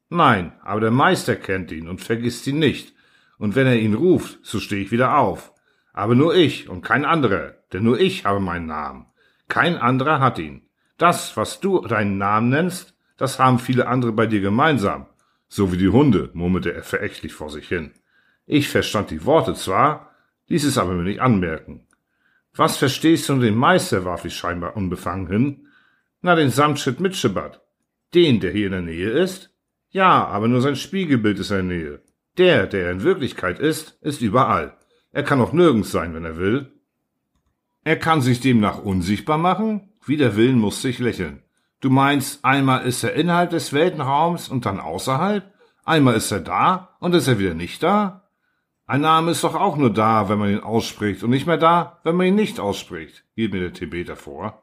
Nein, 0.09 0.53
aber 0.63 0.81
der 0.81 0.89
Meister 0.89 1.35
kennt 1.35 1.71
ihn 1.71 1.87
und 1.87 2.01
vergisst 2.01 2.47
ihn 2.47 2.57
nicht. 2.57 2.95
Und 3.37 3.53
wenn 3.53 3.67
er 3.67 3.77
ihn 3.77 3.93
ruft, 3.93 4.39
so 4.41 4.59
stehe 4.59 4.81
ich 4.81 4.91
wieder 4.91 5.19
auf. 5.19 5.53
Aber 5.93 6.15
nur 6.15 6.33
ich 6.33 6.67
und 6.67 6.81
kein 6.81 7.05
anderer, 7.05 7.57
denn 7.71 7.83
nur 7.83 7.99
ich 7.99 8.25
habe 8.25 8.39
meinen 8.39 8.65
Namen. 8.65 9.05
Kein 9.49 9.77
anderer 9.77 10.19
hat 10.19 10.39
ihn. 10.39 10.63
Das, 10.97 11.37
was 11.37 11.59
du 11.59 11.81
deinen 11.81 12.17
Namen 12.17 12.49
nennst, 12.49 12.95
das 13.17 13.37
haben 13.37 13.59
viele 13.59 13.85
andere 13.85 14.13
bei 14.13 14.25
dir 14.25 14.41
gemeinsam. 14.41 15.05
So 15.53 15.73
wie 15.73 15.77
die 15.77 15.89
Hunde, 15.89 16.29
murmelte 16.33 16.73
er 16.73 16.81
verächtlich 16.81 17.33
vor 17.33 17.49
sich 17.49 17.67
hin. 17.67 17.91
Ich 18.45 18.69
verstand 18.69 19.11
die 19.11 19.25
Worte 19.25 19.53
zwar, 19.53 20.15
ließ 20.47 20.63
es 20.63 20.77
aber 20.77 20.93
mir 20.93 21.03
nicht 21.03 21.19
anmerken. 21.19 21.85
Was 22.55 22.77
verstehst 22.77 23.27
du 23.27 23.37
den 23.37 23.55
Meister, 23.55 24.05
warf 24.05 24.23
ich 24.23 24.33
scheinbar 24.33 24.77
unbefangen 24.77 25.27
hin. 25.27 25.67
Na, 26.21 26.35
den 26.35 26.51
Samtschit 26.51 27.01
Mitschebat. 27.01 27.61
Den, 28.13 28.39
der 28.39 28.51
hier 28.51 28.67
in 28.67 28.71
der 28.71 28.81
Nähe 28.81 29.09
ist? 29.09 29.53
Ja, 29.89 30.25
aber 30.25 30.47
nur 30.47 30.61
sein 30.61 30.77
Spiegelbild 30.77 31.37
ist 31.39 31.51
in 31.51 31.67
der 31.67 31.77
Nähe. 31.77 32.01
Der, 32.37 32.65
der 32.65 32.85
er 32.85 32.91
in 32.93 33.03
Wirklichkeit 33.03 33.59
ist, 33.59 33.97
ist 34.01 34.21
überall. 34.21 34.77
Er 35.11 35.23
kann 35.23 35.41
auch 35.41 35.51
nirgends 35.51 35.91
sein, 35.91 36.13
wenn 36.13 36.23
er 36.23 36.37
will. 36.37 36.71
Er 37.83 37.97
kann 37.97 38.21
sich 38.21 38.39
demnach 38.39 38.81
unsichtbar 38.81 39.37
machen? 39.37 39.89
Wider 40.05 40.37
Willen 40.37 40.59
musste 40.59 40.87
ich 40.87 40.99
lächeln. 40.99 41.43
Du 41.81 41.89
meinst, 41.89 42.45
einmal 42.45 42.83
ist 42.85 43.03
er 43.03 43.13
innerhalb 43.13 43.49
des 43.49 43.73
Weltenraums 43.73 44.49
und 44.49 44.67
dann 44.67 44.79
außerhalb? 44.79 45.51
Einmal 45.83 46.13
ist 46.13 46.31
er 46.31 46.39
da 46.39 46.95
und 46.99 47.15
ist 47.15 47.27
er 47.27 47.39
wieder 47.39 47.55
nicht 47.55 47.81
da? 47.81 48.29
Ein 48.85 49.01
Name 49.01 49.31
ist 49.31 49.43
doch 49.43 49.55
auch 49.55 49.77
nur 49.77 49.91
da, 49.91 50.29
wenn 50.29 50.37
man 50.37 50.51
ihn 50.51 50.59
ausspricht 50.59 51.23
und 51.23 51.31
nicht 51.31 51.47
mehr 51.47 51.57
da, 51.57 51.99
wenn 52.03 52.15
man 52.15 52.27
ihn 52.27 52.35
nicht 52.35 52.59
ausspricht, 52.59 53.23
hielt 53.33 53.53
mir 53.53 53.61
der 53.61 53.73
Tibeter 53.73 54.15
vor. 54.15 54.61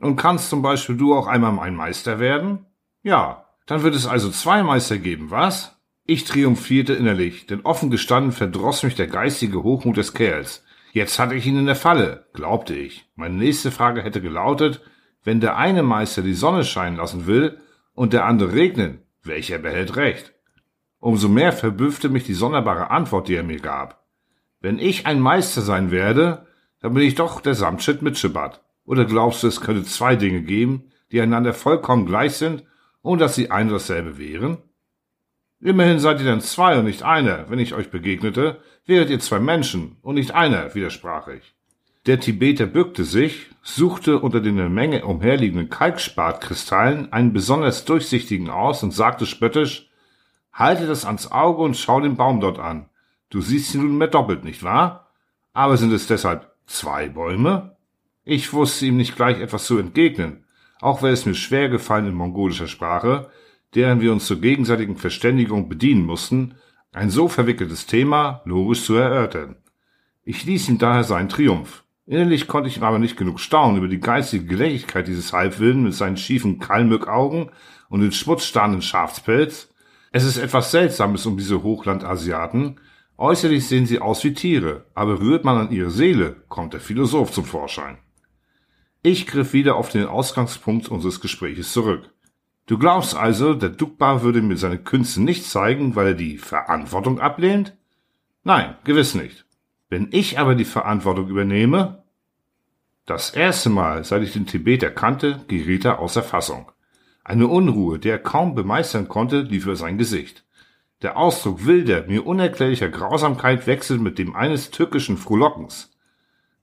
Und 0.00 0.16
kannst 0.16 0.50
zum 0.50 0.62
Beispiel 0.62 0.96
du 0.96 1.14
auch 1.14 1.28
einmal 1.28 1.52
mein 1.52 1.76
Meister 1.76 2.18
werden? 2.18 2.66
Ja, 3.02 3.44
dann 3.66 3.84
wird 3.84 3.94
es 3.94 4.06
also 4.06 4.30
zwei 4.30 4.64
Meister 4.64 4.98
geben, 4.98 5.30
was? 5.30 5.76
Ich 6.04 6.24
triumphierte 6.24 6.94
innerlich, 6.94 7.46
denn 7.46 7.60
offen 7.60 7.90
gestanden 7.90 8.32
verdross 8.32 8.82
mich 8.82 8.96
der 8.96 9.06
geistige 9.06 9.62
Hochmut 9.62 9.96
des 9.96 10.12
Kerls. 10.12 10.64
Jetzt 10.92 11.18
hatte 11.18 11.34
ich 11.36 11.46
ihn 11.46 11.58
in 11.58 11.66
der 11.66 11.76
Falle, 11.76 12.26
glaubte 12.32 12.74
ich. 12.74 13.08
Meine 13.14 13.34
nächste 13.34 13.70
Frage 13.70 14.02
hätte 14.02 14.20
gelautet, 14.20 14.80
wenn 15.26 15.40
der 15.40 15.56
eine 15.56 15.82
Meister 15.82 16.22
die 16.22 16.34
Sonne 16.34 16.62
scheinen 16.64 16.98
lassen 16.98 17.26
will 17.26 17.58
und 17.94 18.12
der 18.12 18.26
andere 18.26 18.52
regnen, 18.52 19.00
welcher 19.24 19.58
behält 19.58 19.96
Recht? 19.96 20.32
Umso 21.00 21.28
mehr 21.28 21.52
verbüffte 21.52 22.08
mich 22.08 22.22
die 22.22 22.32
sonderbare 22.32 22.90
Antwort, 22.92 23.26
die 23.26 23.34
er 23.34 23.42
mir 23.42 23.58
gab. 23.58 24.06
Wenn 24.60 24.78
ich 24.78 25.04
ein 25.04 25.18
Meister 25.18 25.62
sein 25.62 25.90
werde, 25.90 26.46
dann 26.80 26.94
bin 26.94 27.02
ich 27.02 27.16
doch 27.16 27.40
der 27.40 27.54
Samtschit 27.54 28.02
mit 28.02 28.16
Schibat. 28.16 28.62
Oder 28.84 29.04
glaubst 29.04 29.42
du, 29.42 29.48
es 29.48 29.60
könnte 29.60 29.82
zwei 29.82 30.14
Dinge 30.14 30.42
geben, 30.42 30.92
die 31.10 31.20
einander 31.20 31.54
vollkommen 31.54 32.06
gleich 32.06 32.34
sind 32.34 32.62
und 33.02 33.20
dass 33.20 33.34
sie 33.34 33.50
ein 33.50 33.66
und 33.66 33.72
dasselbe 33.72 34.18
wären? 34.18 34.58
Immerhin 35.58 35.98
seid 35.98 36.20
ihr 36.20 36.26
dann 36.26 36.40
zwei 36.40 36.78
und 36.78 36.84
nicht 36.84 37.02
einer. 37.02 37.50
Wenn 37.50 37.58
ich 37.58 37.74
euch 37.74 37.90
begegnete, 37.90 38.60
wäret 38.84 39.10
ihr 39.10 39.18
zwei 39.18 39.40
Menschen 39.40 39.96
und 40.02 40.14
nicht 40.14 40.36
einer, 40.36 40.72
widersprach 40.76 41.26
ich. 41.26 41.55
Der 42.06 42.20
Tibeter 42.20 42.66
bückte 42.66 43.04
sich, 43.04 43.50
suchte 43.62 44.20
unter 44.20 44.40
den 44.40 44.56
der 44.56 44.68
Menge 44.68 45.04
umherliegenden 45.04 45.68
Kalkspatkristallen 45.68 47.12
einen 47.12 47.32
besonders 47.32 47.84
durchsichtigen 47.84 48.48
aus 48.48 48.84
und 48.84 48.92
sagte 48.92 49.26
spöttisch, 49.26 49.90
halte 50.52 50.86
das 50.86 51.04
ans 51.04 51.32
Auge 51.32 51.62
und 51.62 51.76
schau 51.76 52.00
den 52.00 52.16
Baum 52.16 52.40
dort 52.40 52.60
an. 52.60 52.88
Du 53.28 53.40
siehst 53.40 53.74
ihn 53.74 53.82
nunmehr 53.82 54.06
doppelt, 54.06 54.44
nicht 54.44 54.62
wahr? 54.62 55.10
Aber 55.52 55.76
sind 55.76 55.92
es 55.92 56.06
deshalb 56.06 56.52
zwei 56.66 57.08
Bäume? 57.08 57.76
Ich 58.22 58.52
wusste 58.52 58.86
ihm 58.86 58.96
nicht 58.96 59.16
gleich 59.16 59.40
etwas 59.40 59.66
zu 59.66 59.76
entgegnen, 59.78 60.44
auch 60.80 61.02
wäre 61.02 61.12
es 61.12 61.26
mir 61.26 61.34
schwer 61.34 61.68
gefallen 61.68 62.06
in 62.06 62.14
mongolischer 62.14 62.68
Sprache, 62.68 63.30
deren 63.74 64.00
wir 64.00 64.12
uns 64.12 64.26
zur 64.26 64.40
gegenseitigen 64.40 64.96
Verständigung 64.96 65.68
bedienen 65.68 66.06
mussten, 66.06 66.54
ein 66.92 67.10
so 67.10 67.26
verwickeltes 67.26 67.86
Thema 67.86 68.42
logisch 68.44 68.84
zu 68.84 68.94
erörtern. 68.94 69.56
Ich 70.22 70.44
ließ 70.44 70.68
ihm 70.68 70.78
daher 70.78 71.02
seinen 71.02 71.28
Triumph. 71.28 71.82
Innerlich 72.06 72.46
konnte 72.46 72.68
ich 72.68 72.80
aber 72.80 73.00
nicht 73.00 73.16
genug 73.16 73.40
staunen 73.40 73.78
über 73.78 73.88
die 73.88 73.98
geistige 73.98 74.44
Gelächigkeit 74.44 75.08
dieses 75.08 75.32
Halbwilden 75.32 75.82
mit 75.82 75.94
seinen 75.94 76.16
schiefen 76.16 76.60
Kalmückaugen 76.60 77.50
und 77.88 78.00
den 78.00 78.12
schmutzstarrenden 78.12 78.80
Schafspelz. 78.80 79.74
Es 80.12 80.24
ist 80.24 80.38
etwas 80.38 80.70
Seltsames 80.70 81.26
um 81.26 81.36
diese 81.36 81.64
Hochlandasiaten. 81.64 82.78
Äußerlich 83.18 83.66
sehen 83.66 83.86
sie 83.86 83.98
aus 83.98 84.22
wie 84.22 84.34
Tiere, 84.34 84.86
aber 84.94 85.20
rührt 85.20 85.44
man 85.44 85.58
an 85.58 85.72
ihre 85.72 85.90
Seele, 85.90 86.36
kommt 86.48 86.74
der 86.74 86.80
Philosoph 86.80 87.32
zum 87.32 87.44
Vorschein. 87.44 87.98
Ich 89.02 89.26
griff 89.26 89.52
wieder 89.52 89.76
auf 89.76 89.88
den 89.88 90.06
Ausgangspunkt 90.06 90.88
unseres 90.88 91.20
Gespräches 91.20 91.72
zurück. 91.72 92.12
Du 92.66 92.78
glaubst 92.78 93.16
also, 93.16 93.54
der 93.54 93.70
Dukbar 93.70 94.22
würde 94.22 94.42
mir 94.42 94.56
seine 94.56 94.78
Künste 94.78 95.22
nicht 95.22 95.44
zeigen, 95.44 95.96
weil 95.96 96.08
er 96.08 96.14
die 96.14 96.38
Verantwortung 96.38 97.20
ablehnt? 97.20 97.76
Nein, 98.44 98.76
gewiss 98.84 99.14
nicht. 99.14 99.45
Wenn 99.88 100.08
ich 100.10 100.38
aber 100.38 100.56
die 100.56 100.64
Verantwortung 100.64 101.28
übernehme, 101.28 102.02
das 103.04 103.30
erste 103.30 103.70
Mal, 103.70 104.02
seit 104.02 104.22
ich 104.24 104.32
den 104.32 104.46
Tibet 104.46 104.82
erkannte, 104.82 105.44
geriet 105.46 105.84
er 105.84 106.00
außer 106.00 106.24
Fassung. 106.24 106.72
Eine 107.22 107.46
Unruhe, 107.46 108.00
die 108.00 108.08
er 108.08 108.18
kaum 108.18 108.56
bemeistern 108.56 109.06
konnte, 109.06 109.42
lief 109.42 109.64
über 109.64 109.76
sein 109.76 109.96
Gesicht. 109.96 110.44
Der 111.02 111.16
Ausdruck 111.16 111.66
wilder, 111.66 112.04
mir 112.08 112.26
unerklärlicher 112.26 112.88
Grausamkeit 112.88 113.68
wechselt 113.68 114.00
mit 114.00 114.18
dem 114.18 114.34
eines 114.34 114.72
tückischen 114.72 115.18
Frohlockens. 115.18 115.92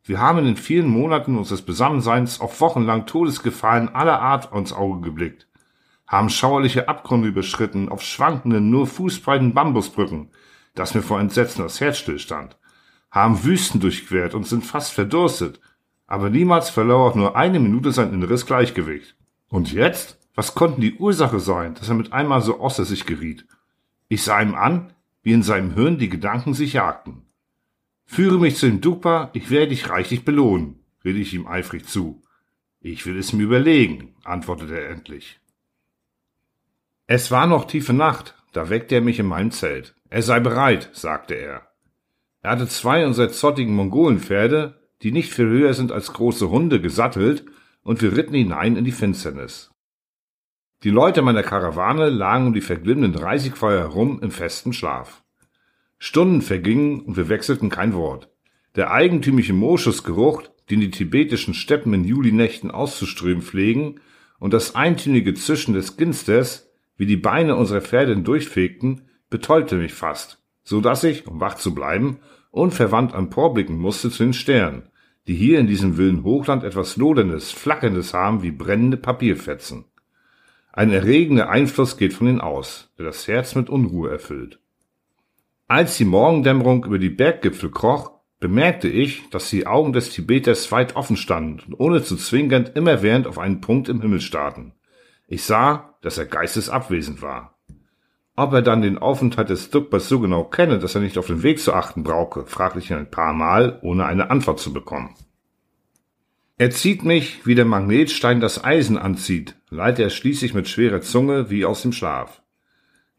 Wir 0.04 0.20
haben 0.20 0.40
in 0.40 0.46
den 0.46 0.58
vielen 0.58 0.88
Monaten 0.88 1.38
unseres 1.38 1.62
Besammenseins 1.62 2.42
auf 2.42 2.60
wochenlang 2.60 3.06
Todesgefahren 3.06 3.88
aller 3.96 4.22
Art 4.22 4.52
uns 4.52 4.74
Auge 4.74 5.00
geblickt, 5.00 5.48
haben 6.08 6.30
schauerliche 6.30 6.90
Abgründe 6.90 7.30
überschritten 7.30 7.88
auf 7.88 8.02
schwankenden, 8.02 8.70
nur 8.70 8.86
fußbreiten 8.86 9.54
Bambusbrücken, 9.54 10.30
dass 10.76 10.94
mir 10.94 11.04
vor 11.04 11.22
Entsetzen 11.22 11.62
das 11.62 11.80
Herz 11.80 12.00
stillstand 12.00 12.58
haben 13.14 13.44
Wüsten 13.44 13.80
durchquert 13.80 14.34
und 14.34 14.48
sind 14.48 14.66
fast 14.66 14.92
verdurstet, 14.92 15.62
aber 16.08 16.32
niemals 16.32 16.72
verlor 16.72 17.12
auch 17.12 17.16
nur 17.16 17.36
eine 17.38 17.60
Minute 17.60 17.92
sein 17.92 18.12
inneres 18.12 18.48
Gleichgewicht. 18.48 19.16
Und 19.48 19.72
jetzt? 19.72 20.20
Was 20.36 20.56
konnten 20.56 20.82
die 20.82 20.96
Ursache 20.96 21.40
sein, 21.40 21.76
dass 21.76 21.90
er 21.90 21.94
mit 21.94 22.12
einmal 22.12 22.42
so 22.42 22.60
außer 22.60 22.86
sich 22.86 23.06
geriet? 23.06 23.46
Ich 24.08 24.24
sah 24.24 24.42
ihm 24.42 24.56
an, 24.56 24.94
wie 25.22 25.32
in 25.32 25.44
seinem 25.44 25.76
Hirn 25.76 26.00
die 26.00 26.10
Gedanken 26.10 26.56
sich 26.56 26.74
jagten. 26.74 27.22
Führe 28.06 28.40
mich 28.40 28.58
zu 28.58 28.66
dem 28.66 28.82
Dupa, 28.82 29.30
ich 29.34 29.52
werde 29.52 29.68
dich 29.68 29.90
reichlich 29.90 30.26
belohnen, 30.26 30.80
redete 31.06 31.22
ich 31.22 31.36
ihm 31.36 31.46
eifrig 31.46 31.86
zu. 31.86 32.24
Ich 32.82 33.06
will 33.06 33.18
es 33.20 33.32
mir 33.32 33.44
überlegen, 33.44 34.16
antwortete 34.24 34.76
er 34.76 34.90
endlich. 34.90 35.40
Es 37.06 37.30
war 37.30 37.46
noch 37.46 37.66
tiefe 37.66 37.94
Nacht, 37.94 38.36
da 38.54 38.72
weckte 38.72 38.96
er 38.96 39.02
mich 39.02 39.20
in 39.20 39.28
meinem 39.28 39.52
Zelt. 39.52 39.94
Er 40.10 40.24
sei 40.24 40.40
bereit, 40.40 40.90
sagte 40.94 41.36
er. 41.36 41.73
Er 42.44 42.52
hatte 42.52 42.68
zwei 42.68 43.06
unserer 43.06 43.30
zottigen 43.30 43.74
Mongolenpferde, 43.74 44.76
die 45.02 45.14
nicht 45.14 45.34
viel 45.34 45.48
höher 45.48 45.74
sind 45.74 45.94
als 45.94 46.12
große 46.12 46.50
Hunde, 46.50 46.82
gesattelt, 46.82 47.46
und 47.84 48.02
wir 48.02 48.16
ritten 48.16 48.36
hinein 48.36 48.76
in 48.76 48.84
die 48.84 48.92
Finsternis. 48.92 49.72
Die 50.84 50.90
Leute 50.90 51.22
meiner 51.22 51.44
Karawane 51.44 52.10
lagen 52.10 52.48
um 52.48 52.54
die 52.54 52.62
verglimmenden 52.62 53.16
Reisigfeuer 53.16 53.80
herum 53.80 54.20
im 54.22 54.30
festen 54.30 54.74
Schlaf. 54.74 55.24
Stunden 55.98 56.42
vergingen 56.42 57.00
und 57.00 57.16
wir 57.16 57.30
wechselten 57.30 57.70
kein 57.70 57.94
Wort. 57.94 58.30
Der 58.76 58.92
eigentümliche 58.92 59.54
Moschusgeruch, 59.54 60.44
den 60.70 60.82
die 60.82 60.92
tibetischen 60.92 61.54
Steppen 61.54 61.94
in 61.94 62.04
Julinächten 62.04 62.72
auszuströmen 62.72 63.42
pflegen, 63.42 64.02
und 64.40 64.54
das 64.54 64.76
eintönige 64.76 65.34
Zischen 65.34 65.74
des 65.74 65.96
Ginsters, 65.96 66.70
wie 66.98 67.06
die 67.06 67.16
Beine 67.16 67.56
unserer 67.56 67.80
Pferde 67.80 68.18
durchfegten, 68.18 69.08
betäubte 69.30 69.78
mich 69.78 69.94
fast 69.94 70.43
so 70.64 70.82
dass 70.82 71.04
ich, 71.04 71.28
um 71.28 71.40
wach 71.40 71.56
zu 71.56 71.74
bleiben, 71.74 72.20
unverwandt 72.52 73.14
emporblicken 73.14 73.78
musste 73.78 74.10
zu 74.10 74.24
den 74.24 74.34
Sternen, 74.34 74.90
die 75.28 75.36
hier 75.36 75.60
in 75.60 75.68
diesem 75.68 75.98
wilden 75.98 76.24
Hochland 76.24 76.64
etwas 76.64 76.98
Loderndes, 76.98 77.52
Flackerndes 77.52 78.14
haben 78.14 78.44
wie 78.44 78.52
brennende 78.52 78.98
Papierfetzen. 78.98 79.86
Ein 80.72 80.92
erregender 80.92 81.50
Einfluss 81.50 81.98
geht 81.98 82.14
von 82.14 82.28
ihnen 82.28 82.42
aus, 82.42 82.92
der 82.98 83.06
das 83.06 83.28
Herz 83.28 83.56
mit 83.56 83.70
Unruhe 83.70 84.10
erfüllt. 84.10 84.60
Als 85.68 85.98
die 85.98 86.06
Morgendämmerung 86.06 86.86
über 86.86 87.00
die 87.00 87.10
Berggipfel 87.10 87.72
kroch, 87.72 88.12
bemerkte 88.40 88.90
ich, 88.90 89.30
dass 89.30 89.50
die 89.50 89.68
Augen 89.68 89.94
des 89.94 90.10
Tibeters 90.10 90.72
weit 90.72 90.96
offen 90.96 91.16
standen 91.16 91.62
und 91.62 91.80
ohne 91.80 92.04
zu 92.04 92.18
zwinkern 92.18 92.70
immerwährend 92.76 93.26
auf 93.26 93.40
einen 93.40 93.62
Punkt 93.62 93.88
im 93.88 94.02
Himmel 94.02 94.20
starrten. 94.20 94.74
Ich 95.28 95.44
sah, 95.44 95.96
dass 96.02 96.18
er 96.18 96.26
geistesabwesend 96.26 97.22
war. 97.22 97.53
Ob 98.36 98.52
er 98.54 98.64
dann 98.64 98.82
den 98.82 98.98
Aufenthalt 98.98 99.50
des 99.50 99.70
Duckbers 99.70 100.10
so 100.10 100.20
genau 100.20 100.44
kenne, 100.44 100.80
dass 100.80 100.96
er 100.96 101.02
nicht 101.02 101.20
auf 101.20 101.28
den 101.28 101.44
Weg 101.44 101.60
zu 101.60 101.74
achten 101.74 102.04
brauche, 102.04 102.46
fragte 102.48 102.80
ich 102.80 102.90
ihn 102.90 102.98
ein 102.98 103.12
paar 103.12 103.34
Mal, 103.34 103.80
ohne 103.84 104.06
eine 104.06 104.32
Antwort 104.32 104.60
zu 104.60 104.74
bekommen. 104.74 105.16
Er 106.58 106.72
zieht 106.72 107.04
mich, 107.04 107.46
wie 107.46 107.56
der 107.56 107.66
Magnetstein 107.66 108.40
das 108.40 108.64
Eisen 108.64 108.98
anzieht, 108.98 109.56
leite 109.70 110.02
er 110.02 110.10
schließlich 110.10 110.54
mit 110.54 110.68
schwerer 110.68 111.02
Zunge 111.02 111.50
wie 111.50 111.66
aus 111.66 111.84
dem 111.84 111.94
Schlaf. 111.94 112.42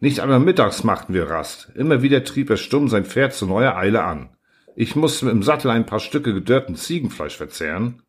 Nicht 0.00 0.20
einmal 0.20 0.40
mittags 0.40 0.82
machten 0.82 1.14
wir 1.14 1.30
Rast. 1.30 1.70
Immer 1.74 2.02
wieder 2.02 2.24
trieb 2.24 2.50
er 2.50 2.56
stumm 2.56 2.88
sein 2.88 3.04
Pferd 3.04 3.34
zu 3.34 3.46
neuer 3.46 3.76
Eile 3.76 4.04
an. 4.04 4.30
Ich 4.76 4.96
musste 4.96 5.30
im 5.30 5.42
Sattel 5.42 5.70
ein 5.70 5.86
paar 5.86 6.00
Stücke 6.00 6.34
gedörrten 6.34 6.74
Ziegenfleisch 6.74 7.36
verzehren. 7.36 8.02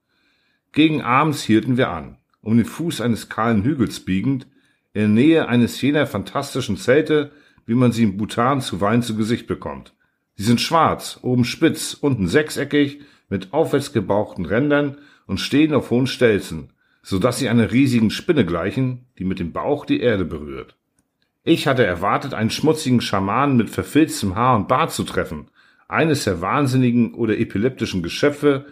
Gegen 0.72 1.04
abends 1.04 1.44
hielten 1.44 1.78
wir 1.78 1.90
an. 1.90 2.18
Um 2.42 2.58
den 2.58 2.66
Fuß 2.66 3.02
eines 3.02 3.30
kahlen 3.30 3.64
Hügels 3.64 4.00
biegend, 4.00 4.48
in 4.96 5.14
Nähe 5.14 5.48
eines 5.50 5.80
jener 5.82 6.08
fantastischen 6.08 6.78
Zelte, 6.78 7.32
wie 7.66 7.76
man 7.76 7.92
sie 7.92 8.04
in 8.04 8.18
Bhutan 8.18 8.62
zuweilen 8.62 9.02
zu 9.02 9.16
Gesicht 9.16 9.46
bekommt. 9.46 9.94
Sie 10.36 10.44
sind 10.44 10.62
schwarz, 10.62 11.20
oben 11.22 11.44
spitz, 11.44 11.94
unten 12.00 12.28
sechseckig, 12.28 13.02
mit 13.28 13.54
aufwärts 13.54 13.92
gebauchten 13.92 14.46
Rändern 14.46 14.98
und 15.28 15.40
stehen 15.40 15.74
auf 15.74 15.90
hohen 15.90 16.08
Stelzen, 16.08 16.70
so 17.04 17.20
dass 17.20 17.40
sie 17.40 17.50
einer 17.50 17.72
riesigen 17.72 18.10
Spinne 18.10 18.46
gleichen, 18.46 19.06
die 19.20 19.26
mit 19.26 19.40
dem 19.40 19.52
Bauch 19.52 19.86
die 19.86 20.00
Erde 20.00 20.24
berührt. 20.24 20.78
Ich 21.44 21.68
hatte 21.68 21.86
erwartet, 21.86 22.34
einen 22.34 22.50
schmutzigen 22.50 23.02
Schamanen 23.02 23.58
mit 23.58 23.70
verfilztem 23.70 24.36
Haar 24.36 24.56
und 24.56 24.70
Bart 24.70 24.94
zu 24.94 25.04
treffen, 25.04 25.50
eines 25.90 26.24
der 26.24 26.40
wahnsinnigen 26.40 27.14
oder 27.14 27.38
epileptischen 27.38 28.02
Geschöpfe, 28.02 28.66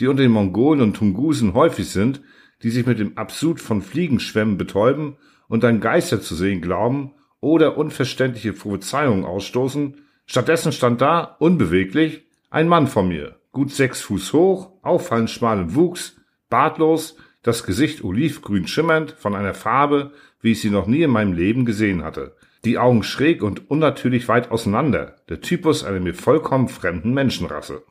die 0.00 0.08
unter 0.08 0.22
den 0.22 0.32
Mongolen 0.32 0.80
und 0.80 0.96
Tungusen 0.96 1.54
häufig 1.54 1.88
sind, 1.88 2.20
die 2.62 2.70
sich 2.70 2.84
mit 2.84 2.98
dem 2.98 3.16
Absud 3.16 3.60
von 3.60 3.80
Fliegenschwämmen 3.80 4.58
betäuben 4.58 5.16
und 5.48 5.62
dann 5.62 5.80
Geister 5.80 6.20
zu 6.20 6.34
sehen 6.34 6.60
glauben 6.60 7.12
oder 7.40 7.76
unverständliche 7.76 8.52
Prophezeiungen 8.52 9.24
ausstoßen. 9.24 9.96
Stattdessen 10.26 10.72
stand 10.72 11.00
da, 11.00 11.36
unbeweglich, 11.38 12.26
ein 12.50 12.68
Mann 12.68 12.86
vor 12.86 13.02
mir, 13.02 13.36
gut 13.52 13.72
sechs 13.72 14.00
Fuß 14.02 14.32
hoch, 14.32 14.72
auffallend 14.82 15.30
schmal 15.30 15.58
im 15.58 15.74
Wuchs, 15.74 16.16
bartlos, 16.48 17.16
das 17.42 17.64
Gesicht 17.64 18.04
olivgrün 18.04 18.66
schimmernd, 18.66 19.12
von 19.12 19.34
einer 19.34 19.54
Farbe, 19.54 20.12
wie 20.40 20.52
ich 20.52 20.60
sie 20.60 20.70
noch 20.70 20.86
nie 20.86 21.02
in 21.02 21.10
meinem 21.10 21.32
Leben 21.32 21.64
gesehen 21.64 22.04
hatte. 22.04 22.36
Die 22.64 22.78
Augen 22.78 23.02
schräg 23.02 23.42
und 23.42 23.70
unnatürlich 23.70 24.28
weit 24.28 24.50
auseinander, 24.50 25.16
der 25.28 25.40
Typus 25.40 25.84
einer 25.84 26.00
mir 26.00 26.14
vollkommen 26.14 26.68
fremden 26.68 27.14
Menschenrasse. 27.14 27.82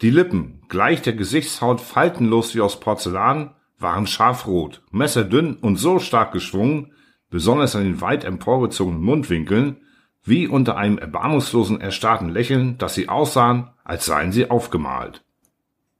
Die 0.00 0.10
Lippen, 0.10 0.62
gleich 0.68 1.02
der 1.02 1.12
Gesichtshaut 1.12 1.80
faltenlos 1.80 2.54
wie 2.54 2.60
aus 2.60 2.80
Porzellan, 2.80 3.54
waren 3.80 4.06
scharfrot, 4.06 4.82
messerdünn 4.90 5.54
und 5.54 5.76
so 5.76 5.98
stark 5.98 6.32
geschwungen, 6.32 6.92
besonders 7.30 7.76
an 7.76 7.84
den 7.84 8.00
weit 8.00 8.24
emporgezogenen 8.24 9.02
Mundwinkeln, 9.02 9.76
wie 10.22 10.46
unter 10.46 10.76
einem 10.76 10.98
erbarmungslosen 10.98 11.80
erstarrten 11.80 12.28
Lächeln, 12.28 12.76
dass 12.78 12.94
sie 12.94 13.08
aussahen, 13.08 13.70
als 13.84 14.06
seien 14.06 14.32
sie 14.32 14.50
aufgemalt. 14.50 15.24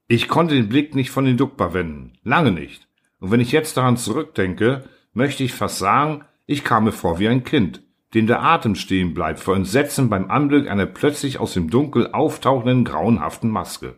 Ich 0.07 0.27
konnte 0.27 0.55
den 0.55 0.69
Blick 0.69 0.93
nicht 0.93 1.09
von 1.09 1.25
den 1.25 1.37
Dukba 1.37 1.73
wenden, 1.73 2.13
lange 2.23 2.51
nicht. 2.51 2.87
Und 3.19 3.31
wenn 3.31 3.39
ich 3.39 3.51
jetzt 3.51 3.77
daran 3.77 3.97
zurückdenke, 3.97 4.83
möchte 5.13 5.43
ich 5.43 5.53
fast 5.53 5.77
sagen, 5.77 6.25
ich 6.45 6.63
kam 6.63 6.83
mir 6.83 6.91
vor 6.91 7.19
wie 7.19 7.27
ein 7.27 7.43
Kind, 7.43 7.81
dem 8.13 8.27
der 8.27 8.43
Atem 8.43 8.75
stehen 8.75 9.13
bleibt 9.13 9.39
vor 9.39 9.55
Entsetzen 9.55 10.09
beim 10.09 10.29
Anblick 10.29 10.69
einer 10.69 10.85
plötzlich 10.85 11.39
aus 11.39 11.53
dem 11.53 11.69
Dunkel 11.69 12.11
auftauchenden 12.11 12.83
grauenhaften 12.83 13.49
Maske. 13.49 13.95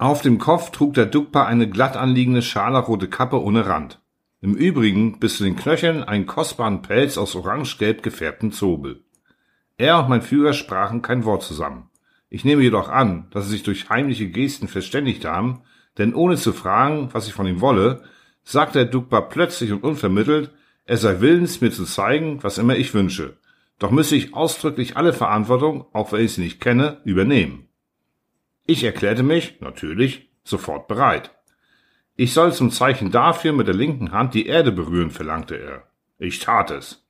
Auf 0.00 0.22
dem 0.22 0.38
Kopf 0.38 0.70
trug 0.70 0.94
der 0.94 1.06
Dukpa 1.06 1.44
eine 1.46 1.68
glatt 1.68 1.96
anliegende 1.96 2.40
scharlachrote 2.40 3.08
Kappe 3.08 3.42
ohne 3.42 3.66
Rand. 3.66 4.00
Im 4.40 4.54
Übrigen 4.54 5.18
bis 5.18 5.38
zu 5.38 5.42
den 5.42 5.56
Knöcheln 5.56 6.04
einen 6.04 6.24
kostbaren 6.24 6.82
Pelz 6.82 7.18
aus 7.18 7.34
orange-gelb 7.34 8.04
gefärbtem 8.04 8.52
Zobel. 8.52 9.02
Er 9.76 9.98
und 9.98 10.08
mein 10.08 10.22
Führer 10.22 10.52
sprachen 10.52 11.02
kein 11.02 11.24
Wort 11.24 11.42
zusammen. 11.42 11.90
Ich 12.30 12.44
nehme 12.44 12.62
jedoch 12.62 12.88
an, 12.88 13.26
dass 13.32 13.46
sie 13.46 13.50
sich 13.50 13.64
durch 13.64 13.90
heimliche 13.90 14.28
Gesten 14.28 14.68
verständigt 14.68 15.24
haben, 15.24 15.62
denn 15.98 16.14
ohne 16.14 16.36
zu 16.36 16.52
fragen, 16.52 17.08
was 17.12 17.26
ich 17.26 17.32
von 17.32 17.48
ihm 17.48 17.60
wolle, 17.60 18.04
sagte 18.44 18.78
der 18.78 18.88
Dukpa 18.88 19.20
plötzlich 19.20 19.72
und 19.72 19.82
unvermittelt, 19.82 20.52
er 20.84 20.96
sei 20.96 21.20
willens, 21.20 21.60
mir 21.60 21.72
zu 21.72 21.84
zeigen, 21.84 22.40
was 22.44 22.58
immer 22.58 22.76
ich 22.76 22.94
wünsche. 22.94 23.36
Doch 23.80 23.90
müsse 23.90 24.14
ich 24.14 24.32
ausdrücklich 24.32 24.96
alle 24.96 25.12
Verantwortung, 25.12 25.86
auch 25.92 26.12
wenn 26.12 26.24
ich 26.24 26.34
sie 26.34 26.42
nicht 26.42 26.60
kenne, 26.60 27.00
übernehmen. 27.04 27.67
Ich 28.70 28.84
erklärte 28.84 29.22
mich, 29.22 29.62
natürlich, 29.62 30.28
sofort 30.44 30.88
bereit. 30.88 31.30
Ich 32.16 32.34
soll 32.34 32.52
zum 32.52 32.70
Zeichen 32.70 33.10
dafür 33.10 33.54
mit 33.54 33.66
der 33.66 33.74
linken 33.74 34.12
Hand 34.12 34.34
die 34.34 34.44
Erde 34.44 34.72
berühren, 34.72 35.10
verlangte 35.10 35.54
er. 35.54 35.84
Ich 36.18 36.40
tat 36.40 36.70
es. 36.70 37.02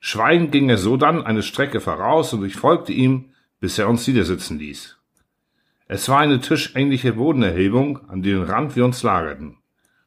Schweigend 0.00 0.52
ging 0.52 0.70
er 0.70 0.78
sodann 0.78 1.22
eine 1.22 1.42
Strecke 1.42 1.82
voraus 1.82 2.32
und 2.32 2.46
ich 2.46 2.56
folgte 2.56 2.94
ihm, 2.94 3.26
bis 3.60 3.78
er 3.78 3.90
uns 3.90 4.06
niedersitzen 4.06 4.58
ließ. 4.58 4.96
Es 5.86 6.08
war 6.08 6.20
eine 6.20 6.40
tischähnliche 6.40 7.12
Bodenerhebung, 7.12 8.08
an 8.08 8.22
deren 8.22 8.44
Rand 8.44 8.74
wir 8.74 8.86
uns 8.86 9.02
lagerten. 9.02 9.58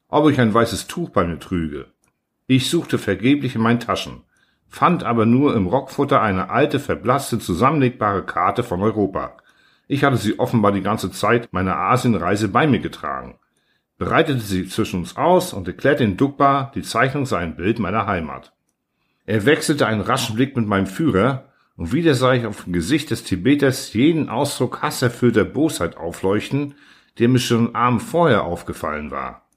Ob 0.07 0.27
ich 0.27 0.41
ein 0.41 0.55
weißes 0.55 0.87
Tuch 0.87 1.11
bei 1.11 1.23
mir 1.23 1.37
trüge? 1.37 1.85
Ich 2.47 2.67
suchte 2.67 2.97
vergeblich 2.97 3.53
in 3.53 3.61
meinen 3.61 3.79
Taschen, 3.79 4.23
fand 4.67 5.03
aber 5.03 5.27
nur 5.27 5.55
im 5.55 5.67
Rockfutter 5.67 6.19
eine 6.19 6.49
alte, 6.49 6.79
verblasste, 6.79 7.37
zusammenlegbare 7.37 8.25
Karte 8.25 8.63
von 8.63 8.81
Europa. 8.81 9.37
Ich 9.89 10.05
hatte 10.05 10.15
sie 10.15 10.39
offenbar 10.39 10.71
die 10.71 10.81
ganze 10.81 11.11
Zeit 11.11 11.51
meiner 11.51 11.75
Asienreise 11.75 12.47
bei 12.47 12.65
mir 12.65 12.79
getragen 12.79 13.37
breitete 13.99 14.39
sie 14.39 14.67
zwischen 14.67 15.01
uns 15.01 15.17
aus 15.17 15.53
und 15.53 15.67
erklärte 15.67 16.05
in 16.05 16.17
Dugba, 16.17 16.71
die 16.73 16.81
Zeichnung 16.81 17.25
sei 17.27 17.39
ein 17.39 17.57
Bild 17.57 17.77
meiner 17.77 18.07
Heimat. 18.07 18.53
Er 19.25 19.45
wechselte 19.45 19.85
einen 19.85 20.01
raschen 20.01 20.35
Blick 20.35 20.55
mit 20.55 20.65
meinem 20.65 20.87
Führer, 20.87 21.45
und 21.75 21.93
wieder 21.93 22.15
sah 22.15 22.33
ich 22.33 22.45
auf 22.45 22.63
dem 22.63 22.73
Gesicht 22.73 23.11
des 23.11 23.23
Tibeters 23.23 23.93
jeden 23.93 24.27
Ausdruck 24.27 24.81
hasserfüllter 24.81 25.45
Bosheit 25.45 25.95
aufleuchten, 25.97 26.75
der 27.19 27.29
mir 27.29 27.39
schon 27.39 27.67
am 27.67 27.75
Abend 27.75 28.01
vorher 28.01 28.43
aufgefallen 28.43 29.11
war. 29.11 29.47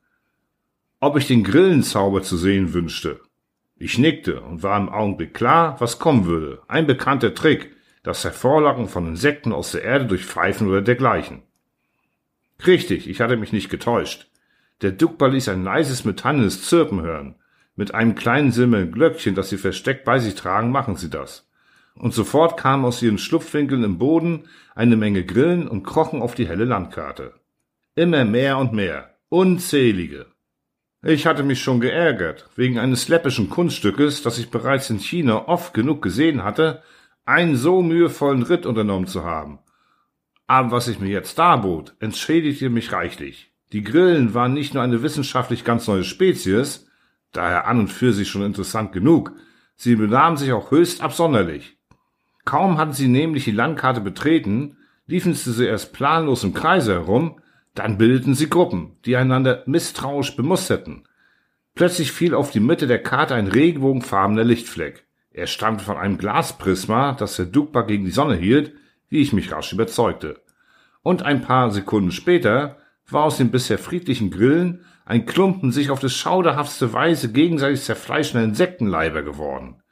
Ob 1.00 1.16
ich 1.16 1.26
den 1.26 1.42
Grillenzauber 1.42 2.22
zu 2.22 2.36
sehen 2.36 2.74
wünschte. 2.74 3.20
Ich 3.76 3.98
nickte 3.98 4.40
und 4.40 4.62
war 4.62 4.78
im 4.78 4.88
Augenblick 4.88 5.34
klar, 5.34 5.80
was 5.80 5.98
kommen 5.98 6.26
würde. 6.26 6.62
Ein 6.68 6.86
bekannter 6.86 7.34
Trick, 7.34 7.74
das 8.02 8.24
Hervorlocken 8.24 8.88
von 8.88 9.06
Insekten 9.06 9.52
aus 9.52 9.72
der 9.72 9.82
Erde 9.82 10.06
durch 10.06 10.24
Pfeifen 10.24 10.68
oder 10.68 10.82
dergleichen. 10.82 11.42
Richtig, 12.66 13.08
ich 13.08 13.20
hatte 13.20 13.36
mich 13.36 13.52
nicht 13.52 13.70
getäuscht. 13.70 14.28
Der 14.82 14.92
Duckball 14.92 15.32
ließ 15.32 15.48
ein 15.48 15.64
leises 15.64 16.04
metallenes 16.04 16.66
Zirpen 16.68 17.02
hören. 17.02 17.36
Mit 17.76 17.94
einem 17.94 18.14
kleinen 18.14 18.52
silbernen 18.52 18.92
Glöckchen, 18.92 19.34
das 19.34 19.48
sie 19.48 19.56
versteckt 19.56 20.04
bei 20.04 20.18
sich 20.18 20.34
tragen, 20.34 20.70
machen 20.70 20.96
sie 20.96 21.10
das. 21.10 21.48
Und 21.94 22.14
sofort 22.14 22.58
kamen 22.58 22.84
aus 22.84 23.02
ihren 23.02 23.18
Schlupfwinkeln 23.18 23.84
im 23.84 23.98
Boden 23.98 24.48
eine 24.74 24.96
Menge 24.96 25.24
Grillen 25.24 25.68
und 25.68 25.84
krochen 25.84 26.22
auf 26.22 26.34
die 26.34 26.48
helle 26.48 26.64
Landkarte. 26.64 27.34
Immer 27.94 28.24
mehr 28.24 28.58
und 28.58 28.72
mehr. 28.72 29.16
Unzählige. 29.28 30.26
Ich 31.04 31.26
hatte 31.26 31.42
mich 31.42 31.60
schon 31.60 31.80
geärgert, 31.80 32.48
wegen 32.54 32.78
eines 32.78 33.08
läppischen 33.08 33.50
Kunststückes, 33.50 34.22
das 34.22 34.38
ich 34.38 34.50
bereits 34.50 34.88
in 34.88 34.98
China 34.98 35.48
oft 35.48 35.74
genug 35.74 36.00
gesehen 36.00 36.44
hatte, 36.44 36.82
einen 37.24 37.56
so 37.56 37.82
mühevollen 37.82 38.42
Ritt 38.42 38.66
unternommen 38.66 39.06
zu 39.06 39.24
haben. 39.24 39.58
Aber 40.46 40.72
was 40.72 40.88
ich 40.88 41.00
mir 41.00 41.08
jetzt 41.08 41.38
darbot, 41.38 41.94
entschädigte 42.00 42.68
mich 42.68 42.92
reichlich. 42.92 43.52
Die 43.72 43.82
Grillen 43.82 44.34
waren 44.34 44.52
nicht 44.52 44.74
nur 44.74 44.82
eine 44.82 45.02
wissenschaftlich 45.02 45.64
ganz 45.64 45.86
neue 45.88 46.04
Spezies, 46.04 46.90
daher 47.32 47.66
an 47.66 47.80
und 47.80 47.88
für 47.88 48.12
sich 48.12 48.28
schon 48.28 48.42
interessant 48.42 48.92
genug, 48.92 49.32
sie 49.76 49.96
benahmen 49.96 50.36
sich 50.36 50.52
auch 50.52 50.70
höchst 50.70 51.00
absonderlich. 51.00 51.78
Kaum 52.44 52.76
hatten 52.76 52.92
sie 52.92 53.08
nämlich 53.08 53.44
die 53.44 53.52
Landkarte 53.52 54.00
betreten, 54.00 54.76
liefen 55.06 55.32
sie 55.32 55.54
zuerst 55.54 55.92
planlos 55.92 56.44
im 56.44 56.52
Kreise 56.52 56.92
herum, 56.92 57.40
dann 57.74 57.96
bildeten 57.96 58.34
sie 58.34 58.50
Gruppen, 58.50 58.98
die 59.06 59.16
einander 59.16 59.62
misstrauisch 59.66 60.36
bemusterten. 60.36 61.08
Plötzlich 61.74 62.12
fiel 62.12 62.34
auf 62.34 62.50
die 62.50 62.60
Mitte 62.60 62.86
der 62.86 63.02
Karte 63.02 63.34
ein 63.34 63.46
regenbogenfarbener 63.46 64.44
Lichtfleck. 64.44 65.06
Er 65.34 65.46
stammte 65.46 65.84
von 65.84 65.96
einem 65.96 66.18
Glasprisma, 66.18 67.12
das 67.12 67.36
der 67.36 67.46
Dugbar 67.46 67.86
gegen 67.86 68.04
die 68.04 68.10
Sonne 68.10 68.36
hielt, 68.36 68.74
wie 69.08 69.20
ich 69.20 69.32
mich 69.32 69.50
rasch 69.50 69.72
überzeugte. 69.72 70.40
Und 71.02 71.22
ein 71.22 71.42
paar 71.42 71.70
Sekunden 71.70 72.12
später 72.12 72.76
war 73.08 73.24
aus 73.24 73.38
den 73.38 73.50
bisher 73.50 73.78
friedlichen 73.78 74.30
Grillen 74.30 74.84
ein 75.04 75.26
Klumpen 75.26 75.72
sich 75.72 75.90
auf 75.90 76.00
das 76.00 76.14
schauderhaftste 76.14 76.92
Weise 76.92 77.32
gegenseitig 77.32 77.82
zerfleischende 77.82 78.46
Insektenleiber 78.46 79.22
geworden. 79.22 79.82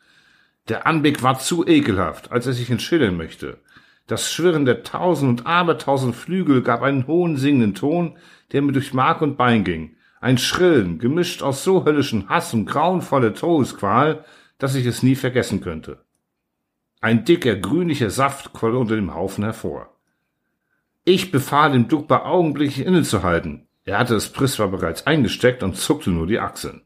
Der 0.69 0.87
Anblick 0.87 1.23
war 1.23 1.39
zu 1.39 1.67
ekelhaft, 1.67 2.31
als 2.31 2.47
er 2.47 2.53
sich 2.53 2.71
entschildern 2.71 3.17
möchte. 3.17 3.59
Das 4.07 4.33
Schwirren 4.33 4.67
der 4.67 4.83
tausend 4.83 5.41
und 5.41 5.47
abertausend 5.47 6.15
Flügel 6.15 6.63
gab 6.63 6.83
einen 6.83 7.07
hohen 7.07 7.37
singenden 7.37 7.75
Ton, 7.75 8.19
der 8.53 8.63
mir 8.63 8.73
durch 8.73 8.95
Mark 8.95 9.21
und 9.23 9.37
Bein 9.37 9.65
ging. 9.65 9.97
Ein 10.21 10.39
Schrillen, 10.39 10.99
gemischt 10.99 11.43
aus 11.43 11.65
so 11.65 11.85
höllischen 11.85 12.29
Hass 12.29 12.53
und 12.53 12.67
grauenvoller 12.67 13.35
Todesqual, 13.35 14.25
dass 14.61 14.77
ich 14.77 14.87
es 14.87 15.03
nie 15.03 15.17
vergessen 15.17 15.61
könnte. 15.61 16.05
Ein 17.01 17.25
dicker, 17.25 17.57
grünlicher 17.57 18.11
Saft 18.11 18.53
quoll 18.53 18.77
unter 18.77 18.95
dem 18.95 19.15
Haufen 19.15 19.43
hervor. 19.43 19.97
Ich 21.05 21.33
befahl 21.33 21.73
dem 21.73 21.89
Dukba 21.89 22.25
augenblicklich 22.25 22.87
innezuhalten. 22.87 23.67
Er 23.85 23.99
hatte 23.99 24.15
das 24.15 24.29
Prisma 24.29 24.67
bereits 24.67 25.07
eingesteckt 25.07 25.63
und 25.63 25.77
zuckte 25.77 26.11
nur 26.11 26.27
die 26.27 26.39
Achseln. 26.39 26.83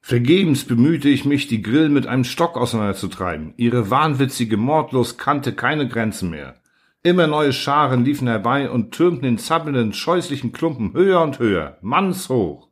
Vergebens 0.00 0.64
bemühte 0.64 1.08
ich 1.08 1.24
mich, 1.24 1.48
die 1.48 1.62
Grill 1.62 1.88
mit 1.88 2.06
einem 2.06 2.24
Stock 2.24 2.56
auseinanderzutreiben. 2.56 3.54
Ihre 3.56 3.90
wahnwitzige 3.90 4.56
Mordlust 4.56 5.18
kannte 5.18 5.52
keine 5.52 5.88
Grenzen 5.88 6.30
mehr. 6.30 6.56
Immer 7.02 7.28
neue 7.28 7.52
Scharen 7.52 8.04
liefen 8.04 8.26
herbei 8.26 8.68
und 8.70 8.92
türmten 8.92 9.22
den 9.22 9.38
zappelnden, 9.38 9.92
scheußlichen 9.92 10.52
Klumpen 10.52 10.92
höher 10.92 11.22
und 11.22 11.38
höher, 11.38 11.78
mannshoch. 11.80 12.68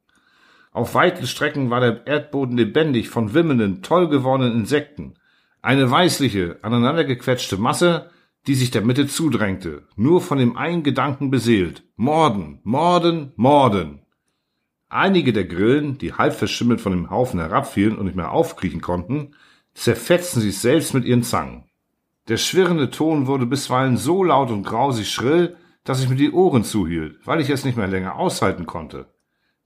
Auf 0.74 0.96
weiten 0.96 1.24
Strecken 1.28 1.70
war 1.70 1.78
der 1.78 2.04
Erdboden 2.04 2.56
lebendig 2.56 3.08
von 3.08 3.32
wimmelnden, 3.32 3.82
toll 3.82 4.08
gewordenen 4.08 4.58
Insekten. 4.58 5.14
Eine 5.62 5.88
weißliche, 5.88 6.58
aneinandergequetschte 6.62 7.56
Masse, 7.56 8.10
die 8.48 8.56
sich 8.56 8.72
der 8.72 8.82
Mitte 8.82 9.06
zudrängte, 9.06 9.86
nur 9.94 10.20
von 10.20 10.36
dem 10.36 10.56
einen 10.56 10.82
Gedanken 10.82 11.30
beseelt. 11.30 11.84
Morden, 11.94 12.58
morden, 12.64 13.32
morden. 13.36 14.02
Einige 14.88 15.32
der 15.32 15.44
Grillen, 15.44 15.96
die 15.98 16.14
halb 16.14 16.34
verschimmelt 16.34 16.80
von 16.80 16.90
dem 16.90 17.08
Haufen 17.08 17.38
herabfielen 17.38 17.96
und 17.96 18.06
nicht 18.06 18.16
mehr 18.16 18.32
aufkriechen 18.32 18.80
konnten, 18.80 19.36
zerfetzten 19.74 20.40
sich 20.40 20.58
selbst 20.58 20.92
mit 20.92 21.04
ihren 21.04 21.22
Zangen. 21.22 21.70
Der 22.26 22.36
schwirrende 22.36 22.90
Ton 22.90 23.28
wurde 23.28 23.46
bisweilen 23.46 23.96
so 23.96 24.24
laut 24.24 24.50
und 24.50 24.64
grausig 24.64 25.08
schrill, 25.08 25.56
dass 25.84 26.02
ich 26.02 26.08
mir 26.08 26.16
die 26.16 26.32
Ohren 26.32 26.64
zuhielt, 26.64 27.24
weil 27.24 27.40
ich 27.40 27.48
es 27.48 27.64
nicht 27.64 27.76
mehr 27.76 27.86
länger 27.86 28.16
aushalten 28.16 28.66
konnte. 28.66 29.13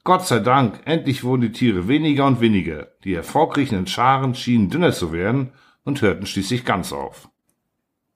Gott 0.08 0.26
sei 0.26 0.38
Dank, 0.38 0.80
endlich 0.86 1.22
wurden 1.22 1.42
die 1.42 1.52
Tiere 1.52 1.86
weniger 1.86 2.24
und 2.24 2.40
weniger, 2.40 2.86
die 3.04 3.14
hervorkriechenden 3.14 3.86
Scharen 3.86 4.34
schienen 4.34 4.70
dünner 4.70 4.94
zu 4.94 5.12
werden 5.12 5.52
und 5.84 6.00
hörten 6.00 6.24
schließlich 6.24 6.64
ganz 6.64 6.94
auf. 6.94 7.28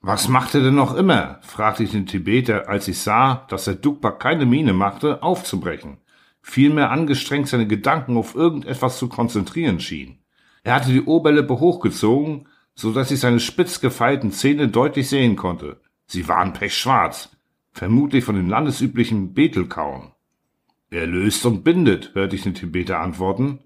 Was 0.01 0.27
macht 0.27 0.55
er 0.55 0.63
denn 0.63 0.75
noch 0.75 0.95
immer? 0.95 1.39
fragte 1.43 1.83
ich 1.83 1.91
den 1.91 2.07
Tibeter, 2.07 2.67
als 2.67 2.89
ich 2.89 2.99
sah, 2.99 3.45
dass 3.51 3.67
der 3.67 3.75
Dukba 3.75 4.11
keine 4.11 4.47
Miene 4.47 4.73
machte, 4.73 5.23
aufzubrechen, 5.23 5.99
vielmehr 6.41 6.91
angestrengt 6.91 7.49
seine 7.49 7.67
Gedanken 7.67 8.17
auf 8.17 8.35
irgendetwas 8.35 8.97
zu 8.97 9.11
konzentrieren 9.11 9.79
schien. 9.79 10.17
Er 10.65 10.77
hatte 10.77 10.93
die 10.93 11.03
Oberlippe 11.03 11.61
hochgezogen, 11.61 12.49
so 12.75 12.95
dass 12.95 13.11
ich 13.11 13.21
seine 13.21 13.39
spitz 13.39 13.83
gefeilten 13.83 14.33
Zähne 14.33 14.69
deutlich 14.69 15.11
sehen 15.11 15.37
konnte. 15.37 15.79
Sie 16.07 16.27
waren 16.27 16.55
pechschwarz, 16.55 17.37
vermutlich 17.71 18.25
von 18.25 18.37
dem 18.37 18.49
landesüblichen 18.49 19.35
Betelkauen. 19.35 20.12
Er 20.93 21.07
löst 21.07 21.47
und 21.47 21.65
bindet, 21.65 22.15
hörte 22.15 22.37
ich 22.37 22.43
den 22.43 22.53
Tibeter 22.53 23.01
antworten. 23.01 23.61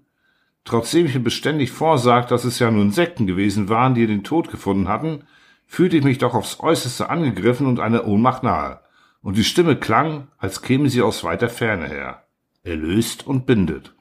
Trotzdem 0.63 1.05
ich 1.05 1.13
mir 1.13 1.19
beständig 1.19 1.71
vorsagt, 1.71 2.31
dass 2.31 2.45
es 2.45 2.57
ja 2.57 2.71
nur 2.71 2.81
Insekten 2.81 3.27
gewesen 3.27 3.67
waren, 3.67 3.95
die 3.95 4.07
den 4.07 4.23
Tod 4.23 4.49
gefunden 4.49 4.87
hatten, 4.87 5.25
fühlte 5.65 5.97
ich 5.97 6.05
mich 6.05 6.19
doch 6.19 6.33
aufs 6.33 6.61
äußerste 6.61 7.09
angegriffen 7.09 7.67
und 7.67 7.81
einer 7.81 8.07
Ohnmacht 8.07 8.43
nahe, 8.43 8.79
und 9.21 9.35
die 9.35 9.43
Stimme 9.43 9.75
klang, 9.75 10.29
als 10.37 10.61
käme 10.61 10.87
sie 10.89 11.01
aus 11.01 11.25
weiter 11.25 11.49
Ferne 11.49 11.89
her. 11.89 12.23
erlöst 12.63 13.27
und 13.27 13.45
bindet. 13.45 13.93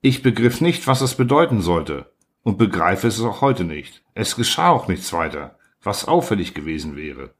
Ich 0.00 0.22
begriff 0.22 0.62
nicht, 0.62 0.86
was 0.86 1.02
es 1.02 1.16
bedeuten 1.16 1.60
sollte, 1.60 2.14
und 2.42 2.56
begreife 2.56 3.08
es 3.08 3.20
auch 3.20 3.42
heute 3.42 3.64
nicht. 3.64 4.02
Es 4.14 4.36
geschah 4.36 4.70
auch 4.70 4.88
nichts 4.88 5.12
weiter, 5.12 5.58
was 5.82 6.06
auffällig 6.06 6.54
gewesen 6.54 6.96
wäre. 6.96 7.34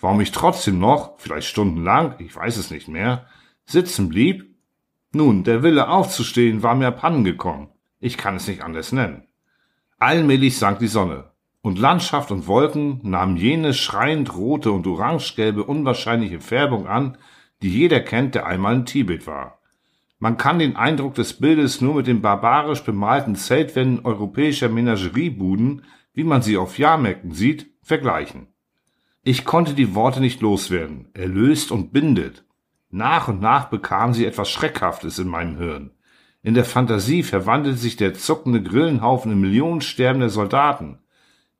Warum 0.00 0.20
ich 0.20 0.30
trotzdem 0.30 0.78
noch, 0.78 1.18
vielleicht 1.18 1.48
stundenlang, 1.48 2.14
ich 2.18 2.34
weiß 2.36 2.56
es 2.56 2.70
nicht 2.70 2.86
mehr, 2.86 3.26
sitzen 3.64 4.08
blieb? 4.08 4.49
Nun, 5.12 5.44
der 5.44 5.62
Wille 5.62 5.88
aufzustehen 5.88 6.62
war 6.62 6.74
mir 6.74 6.88
abhanden 6.88 7.24
gekommen. 7.24 7.68
Ich 7.98 8.16
kann 8.16 8.36
es 8.36 8.46
nicht 8.46 8.62
anders 8.62 8.92
nennen. 8.92 9.24
Allmählich 9.98 10.56
sank 10.56 10.78
die 10.78 10.86
Sonne, 10.86 11.30
und 11.62 11.78
Landschaft 11.78 12.30
und 12.30 12.46
Wolken 12.46 13.00
nahmen 13.02 13.36
jene 13.36 13.74
schreiend 13.74 14.34
rote 14.34 14.72
und 14.72 14.86
orangegelbe 14.86 15.64
unwahrscheinliche 15.64 16.40
Färbung 16.40 16.86
an, 16.86 17.18
die 17.60 17.68
jeder 17.68 18.00
kennt, 18.00 18.34
der 18.34 18.46
einmal 18.46 18.74
in 18.76 18.86
Tibet 18.86 19.26
war. 19.26 19.58
Man 20.18 20.36
kann 20.36 20.58
den 20.58 20.76
Eindruck 20.76 21.14
des 21.14 21.34
Bildes 21.34 21.80
nur 21.80 21.94
mit 21.94 22.06
den 22.06 22.22
barbarisch 22.22 22.82
bemalten 22.82 23.36
Zeltwänden 23.36 24.04
europäischer 24.04 24.68
Menageriebuden, 24.68 25.82
wie 26.14 26.24
man 26.24 26.42
sie 26.42 26.56
auf 26.56 26.78
Jahrmärkten 26.78 27.32
sieht, 27.32 27.70
vergleichen. 27.82 28.48
Ich 29.22 29.44
konnte 29.44 29.74
die 29.74 29.94
Worte 29.94 30.20
nicht 30.20 30.40
loswerden, 30.40 31.08
erlöst 31.14 31.72
und 31.72 31.92
bindet. 31.92 32.44
Nach 32.90 33.28
und 33.28 33.40
nach 33.40 33.66
bekam 33.66 34.14
sie 34.14 34.26
etwas 34.26 34.50
Schreckhaftes 34.50 35.18
in 35.18 35.28
meinem 35.28 35.56
Hirn. 35.56 35.92
In 36.42 36.54
der 36.54 36.64
Fantasie 36.64 37.22
verwandelte 37.22 37.78
sich 37.78 37.96
der 37.96 38.14
zuckende 38.14 38.62
Grillenhaufen 38.62 39.30
in 39.30 39.40
Millionen 39.40 39.80
sterbender 39.80 40.30
Soldaten. 40.30 40.98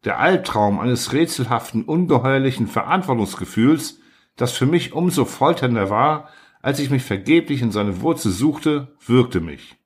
Der 0.05 0.19
Albtraum 0.19 0.81
eines 0.81 1.12
rätselhaften, 1.12 1.85
ungeheuerlichen 1.85 2.66
Verantwortungsgefühls, 2.66 4.01
das 4.37 4.53
für 4.53 4.66
mich 4.66 4.93
umso 4.93 5.25
folternder 5.25 5.90
war, 5.90 6.31
als 6.62 6.81
ich 6.81 6.90
mich 6.90 7.03
vergeblich 7.03 7.62
in 7.62 7.71
seine 7.71 8.01
Wurzel 8.01 8.33
suchte, 8.33 8.88
würgte 9.05 9.40
mich. 9.40 9.77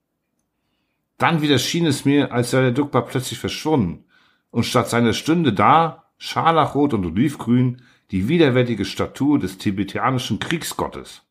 Dann 1.19 1.43
wieder 1.43 1.59
schien 1.59 1.87
es 1.87 2.05
mir, 2.05 2.33
als 2.33 2.51
sei 2.53 2.61
der 2.63 2.73
Dukba 2.73 3.03
plötzlich 3.03 3.39
verschwunden, 3.39 4.05
und 4.51 4.65
statt 4.65 4.89
seiner 4.89 5.13
Stünde 5.13 5.53
da, 5.53 6.05
scharlachrot 6.17 6.95
und 6.95 7.05
olivgrün, 7.05 7.83
die 8.11 8.29
widerwärtige 8.29 8.85
Statue 8.85 9.39
des 9.39 9.59
tibetianischen 9.59 10.39
Kriegsgottes. 10.39 11.24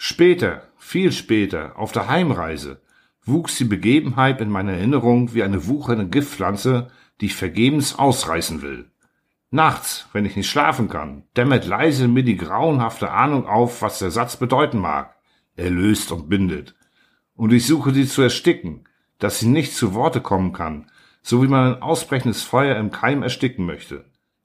Später, 0.00 0.62
viel 0.76 1.10
später, 1.10 1.76
auf 1.76 1.90
der 1.90 2.06
Heimreise, 2.06 2.80
wuchs 3.24 3.58
die 3.58 3.64
Begebenheit 3.64 4.40
in 4.40 4.48
meiner 4.48 4.74
Erinnerung 4.74 5.34
wie 5.34 5.42
eine 5.42 5.66
wuchernde 5.66 6.06
Giftpflanze, 6.06 6.92
die 7.20 7.26
ich 7.26 7.34
vergebens 7.34 7.98
ausreißen 7.98 8.62
will. 8.62 8.92
Nachts, 9.50 10.06
wenn 10.12 10.24
ich 10.24 10.36
nicht 10.36 10.48
schlafen 10.48 10.88
kann, 10.88 11.24
dämmert 11.36 11.66
leise 11.66 12.06
mir 12.06 12.22
die 12.22 12.36
grauenhafte 12.36 13.10
Ahnung 13.10 13.48
auf, 13.48 13.82
was 13.82 13.98
der 13.98 14.12
Satz 14.12 14.36
bedeuten 14.36 14.78
mag. 14.78 15.16
Er 15.56 15.70
löst 15.70 16.12
und 16.12 16.28
bindet. 16.28 16.76
Und 17.34 17.52
ich 17.52 17.66
suche 17.66 17.92
sie 17.92 18.06
zu 18.06 18.22
ersticken, 18.22 18.84
dass 19.18 19.40
sie 19.40 19.48
nicht 19.48 19.74
zu 19.74 19.94
Worte 19.94 20.20
kommen 20.20 20.52
kann, 20.52 20.88
so 21.22 21.42
wie 21.42 21.48
man 21.48 21.74
ein 21.74 21.82
ausbrechendes 21.82 22.44
Feuer 22.44 22.76
im 22.76 22.92
Keim 22.92 23.24
ersticken 23.24 23.66
möchte. 23.66 24.04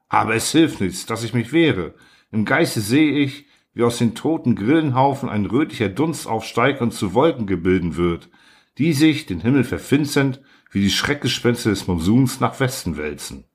Aber 0.10 0.34
es 0.34 0.52
hilft 0.52 0.82
nichts, 0.82 1.06
dass 1.06 1.24
ich 1.24 1.36
mich 1.36 1.54
wehre. 1.54 1.94
Im 2.32 2.44
Geiste 2.44 2.82
sehe 2.82 3.12
ich, 3.20 3.46
wie 3.74 3.84
aus 3.84 3.98
den 3.98 4.16
toten 4.16 4.56
Grillenhaufen 4.56 5.30
ein 5.30 5.46
rötlicher 5.46 5.90
Dunst 5.90 6.28
aufsteigt 6.28 6.82
und 6.82 6.94
zu 6.94 7.14
Wolken 7.14 7.48
gebilden 7.48 7.96
wird, 7.98 8.30
die 8.78 8.94
sich, 8.94 9.26
den 9.26 9.42
Himmel 9.42 9.64
verfinsternd, 9.64 10.42
wie 10.72 10.82
die 10.82 10.90
Schreckgespenster 10.90 11.70
des 11.70 11.88
Monsuns 11.88 12.40
nach 12.40 12.60
Westen 12.60 12.98
wälzen. 12.98 13.46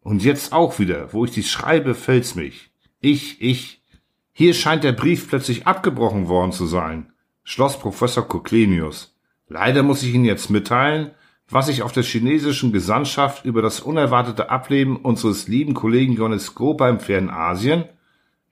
Und 0.00 0.24
jetzt 0.24 0.52
auch 0.52 0.78
wieder, 0.78 1.12
wo 1.12 1.24
ich 1.24 1.30
dies 1.30 1.50
schreibe, 1.50 1.94
fällt's 1.94 2.34
mich. 2.34 2.70
Ich, 3.00 3.40
ich. 3.42 3.82
Hier 4.32 4.54
scheint 4.54 4.84
der 4.84 4.92
Brief 4.92 5.28
plötzlich 5.28 5.66
abgebrochen 5.66 6.28
worden 6.28 6.52
zu 6.52 6.66
sein, 6.66 7.12
schloss 7.44 7.78
Professor 7.78 8.26
Koklenius. 8.26 9.14
Leider 9.48 9.82
muss 9.82 10.02
ich 10.02 10.14
Ihnen 10.14 10.24
jetzt 10.24 10.48
mitteilen, 10.48 11.10
was 11.48 11.68
ich 11.68 11.82
auf 11.82 11.92
der 11.92 12.04
chinesischen 12.04 12.72
Gesandtschaft 12.72 13.44
über 13.44 13.60
das 13.60 13.80
unerwartete 13.80 14.48
Ableben 14.48 14.96
unseres 14.96 15.48
lieben 15.48 15.74
Kollegen 15.74 16.12
Johannes 16.12 16.54
Groper 16.54 16.88
im 16.88 17.00
fernen 17.00 17.28
Asien. 17.28 17.84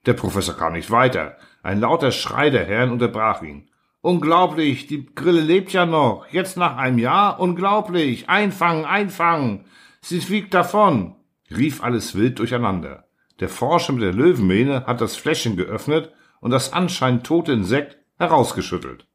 Der 0.05 0.13
Professor 0.13 0.55
kam 0.55 0.73
nicht 0.73 0.91
weiter. 0.91 1.37
Ein 1.63 1.79
lauter 1.79 2.11
Schrei 2.11 2.49
der 2.49 2.65
Herren 2.65 2.91
unterbrach 2.91 3.41
ihn. 3.41 3.69
Unglaublich, 4.01 4.87
die 4.87 5.05
Grille 5.13 5.41
lebt 5.41 5.73
ja 5.73 5.85
noch. 5.85 6.27
Jetzt 6.31 6.57
nach 6.57 6.77
einem 6.77 6.99
Jahr? 6.99 7.39
Unglaublich. 7.39 8.29
Einfangen, 8.29 8.85
einfangen. 8.85 9.65
Sie 10.01 10.21
fliegt 10.21 10.53
davon 10.53 11.15
rief 11.55 11.83
alles 11.83 12.15
wild 12.15 12.39
durcheinander. 12.39 13.05
Der 13.39 13.49
Forscher 13.49 13.93
mit 13.93 14.03
der 14.03 14.13
Löwenmähne 14.13 14.85
hat 14.85 15.01
das 15.01 15.15
Fläschchen 15.15 15.55
geöffnet 15.55 16.11
und 16.41 16.51
das 16.51 16.73
anscheinend 16.73 17.25
tote 17.25 17.53
Insekt 17.53 17.97
herausgeschüttelt. 18.17 19.07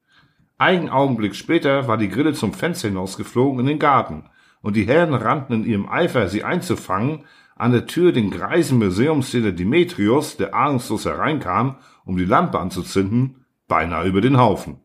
Einen 0.57 0.88
Augenblick 0.88 1.35
später 1.35 1.88
war 1.88 1.99
die 1.99 2.09
Grille 2.09 2.33
zum 2.33 2.55
Fenster 2.55 2.88
hinausgeflogen 2.88 3.61
in 3.61 3.66
den 3.66 3.79
Garten, 3.79 4.31
und 4.62 4.77
die 4.77 4.87
Herren 4.87 5.12
rannten 5.12 5.53
in 5.53 5.64
ihrem 5.66 5.88
Eifer, 5.90 6.29
sie 6.29 6.42
einzufangen, 6.42 7.27
an 7.57 7.73
der 7.73 7.87
Tür 7.87 8.12
den 8.12 8.31
greisen 8.31 8.79
Museumsdiener 8.79 9.53
Demetrius, 9.53 10.37
der 10.37 10.55
ahnungslos 10.55 11.05
hereinkam, 11.05 11.77
um 12.05 12.17
die 12.17 12.25
Lampe 12.25 12.59
anzuzünden, 12.59 13.45
beinahe 13.69 14.07
über 14.07 14.21
den 14.21 14.38
Haufen. 14.38 14.81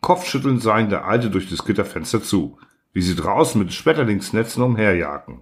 Kopfschüttelnd 0.00 0.62
sah 0.62 0.78
ihn 0.78 0.90
der 0.90 1.06
Alte 1.06 1.30
durch 1.30 1.48
das 1.48 1.64
Gitterfenster 1.64 2.22
zu, 2.22 2.58
wie 2.92 3.02
sie 3.02 3.16
draußen 3.16 3.60
mit 3.60 3.72
Schmetterlingsnetzen 3.72 4.62
umherjagten. 4.62 5.40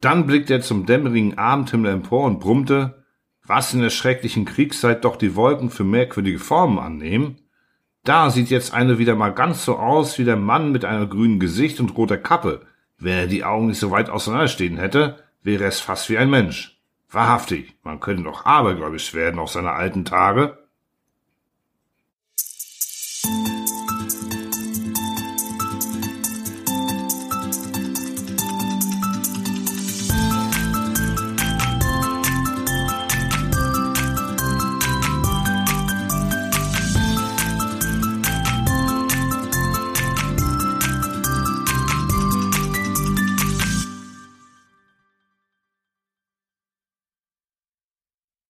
Dann 0.00 0.26
blickte 0.26 0.54
er 0.54 0.60
zum 0.60 0.86
dämmerigen 0.86 1.38
Abendhimmel 1.38 1.92
empor 1.92 2.26
und 2.26 2.40
brummte, 2.40 3.02
was 3.46 3.74
in 3.74 3.80
der 3.80 3.90
schrecklichen 3.90 4.44
Kriegszeit 4.44 5.04
doch 5.04 5.16
die 5.16 5.34
Wolken 5.34 5.70
für 5.70 5.84
merkwürdige 5.84 6.38
Formen 6.38 6.78
annehmen. 6.78 7.36
Da 8.04 8.30
sieht 8.30 8.50
jetzt 8.50 8.74
eine 8.74 8.98
wieder 8.98 9.16
mal 9.16 9.32
ganz 9.32 9.64
so 9.64 9.76
aus 9.76 10.18
wie 10.18 10.24
der 10.24 10.36
Mann 10.36 10.72
mit 10.72 10.84
einem 10.84 11.08
grünen 11.08 11.40
Gesicht 11.40 11.80
und 11.80 11.96
roter 11.96 12.18
Kappe. 12.18 12.66
Wenn 12.98 13.14
er 13.14 13.26
die 13.26 13.44
Augen 13.44 13.68
nicht 13.68 13.80
so 13.80 13.90
weit 13.90 14.10
auseinanderstehen 14.10 14.76
hätte, 14.76 15.23
wäre 15.44 15.64
es 15.64 15.78
fast 15.78 16.10
wie 16.10 16.18
ein 16.18 16.30
Mensch. 16.30 16.80
Wahrhaftig, 17.10 17.76
man 17.84 18.00
könnte 18.00 18.24
doch 18.24 18.44
abergläubisch 18.44 19.14
werden 19.14 19.38
auf 19.38 19.50
seine 19.50 19.72
alten 19.72 20.04
Tage. 20.04 20.63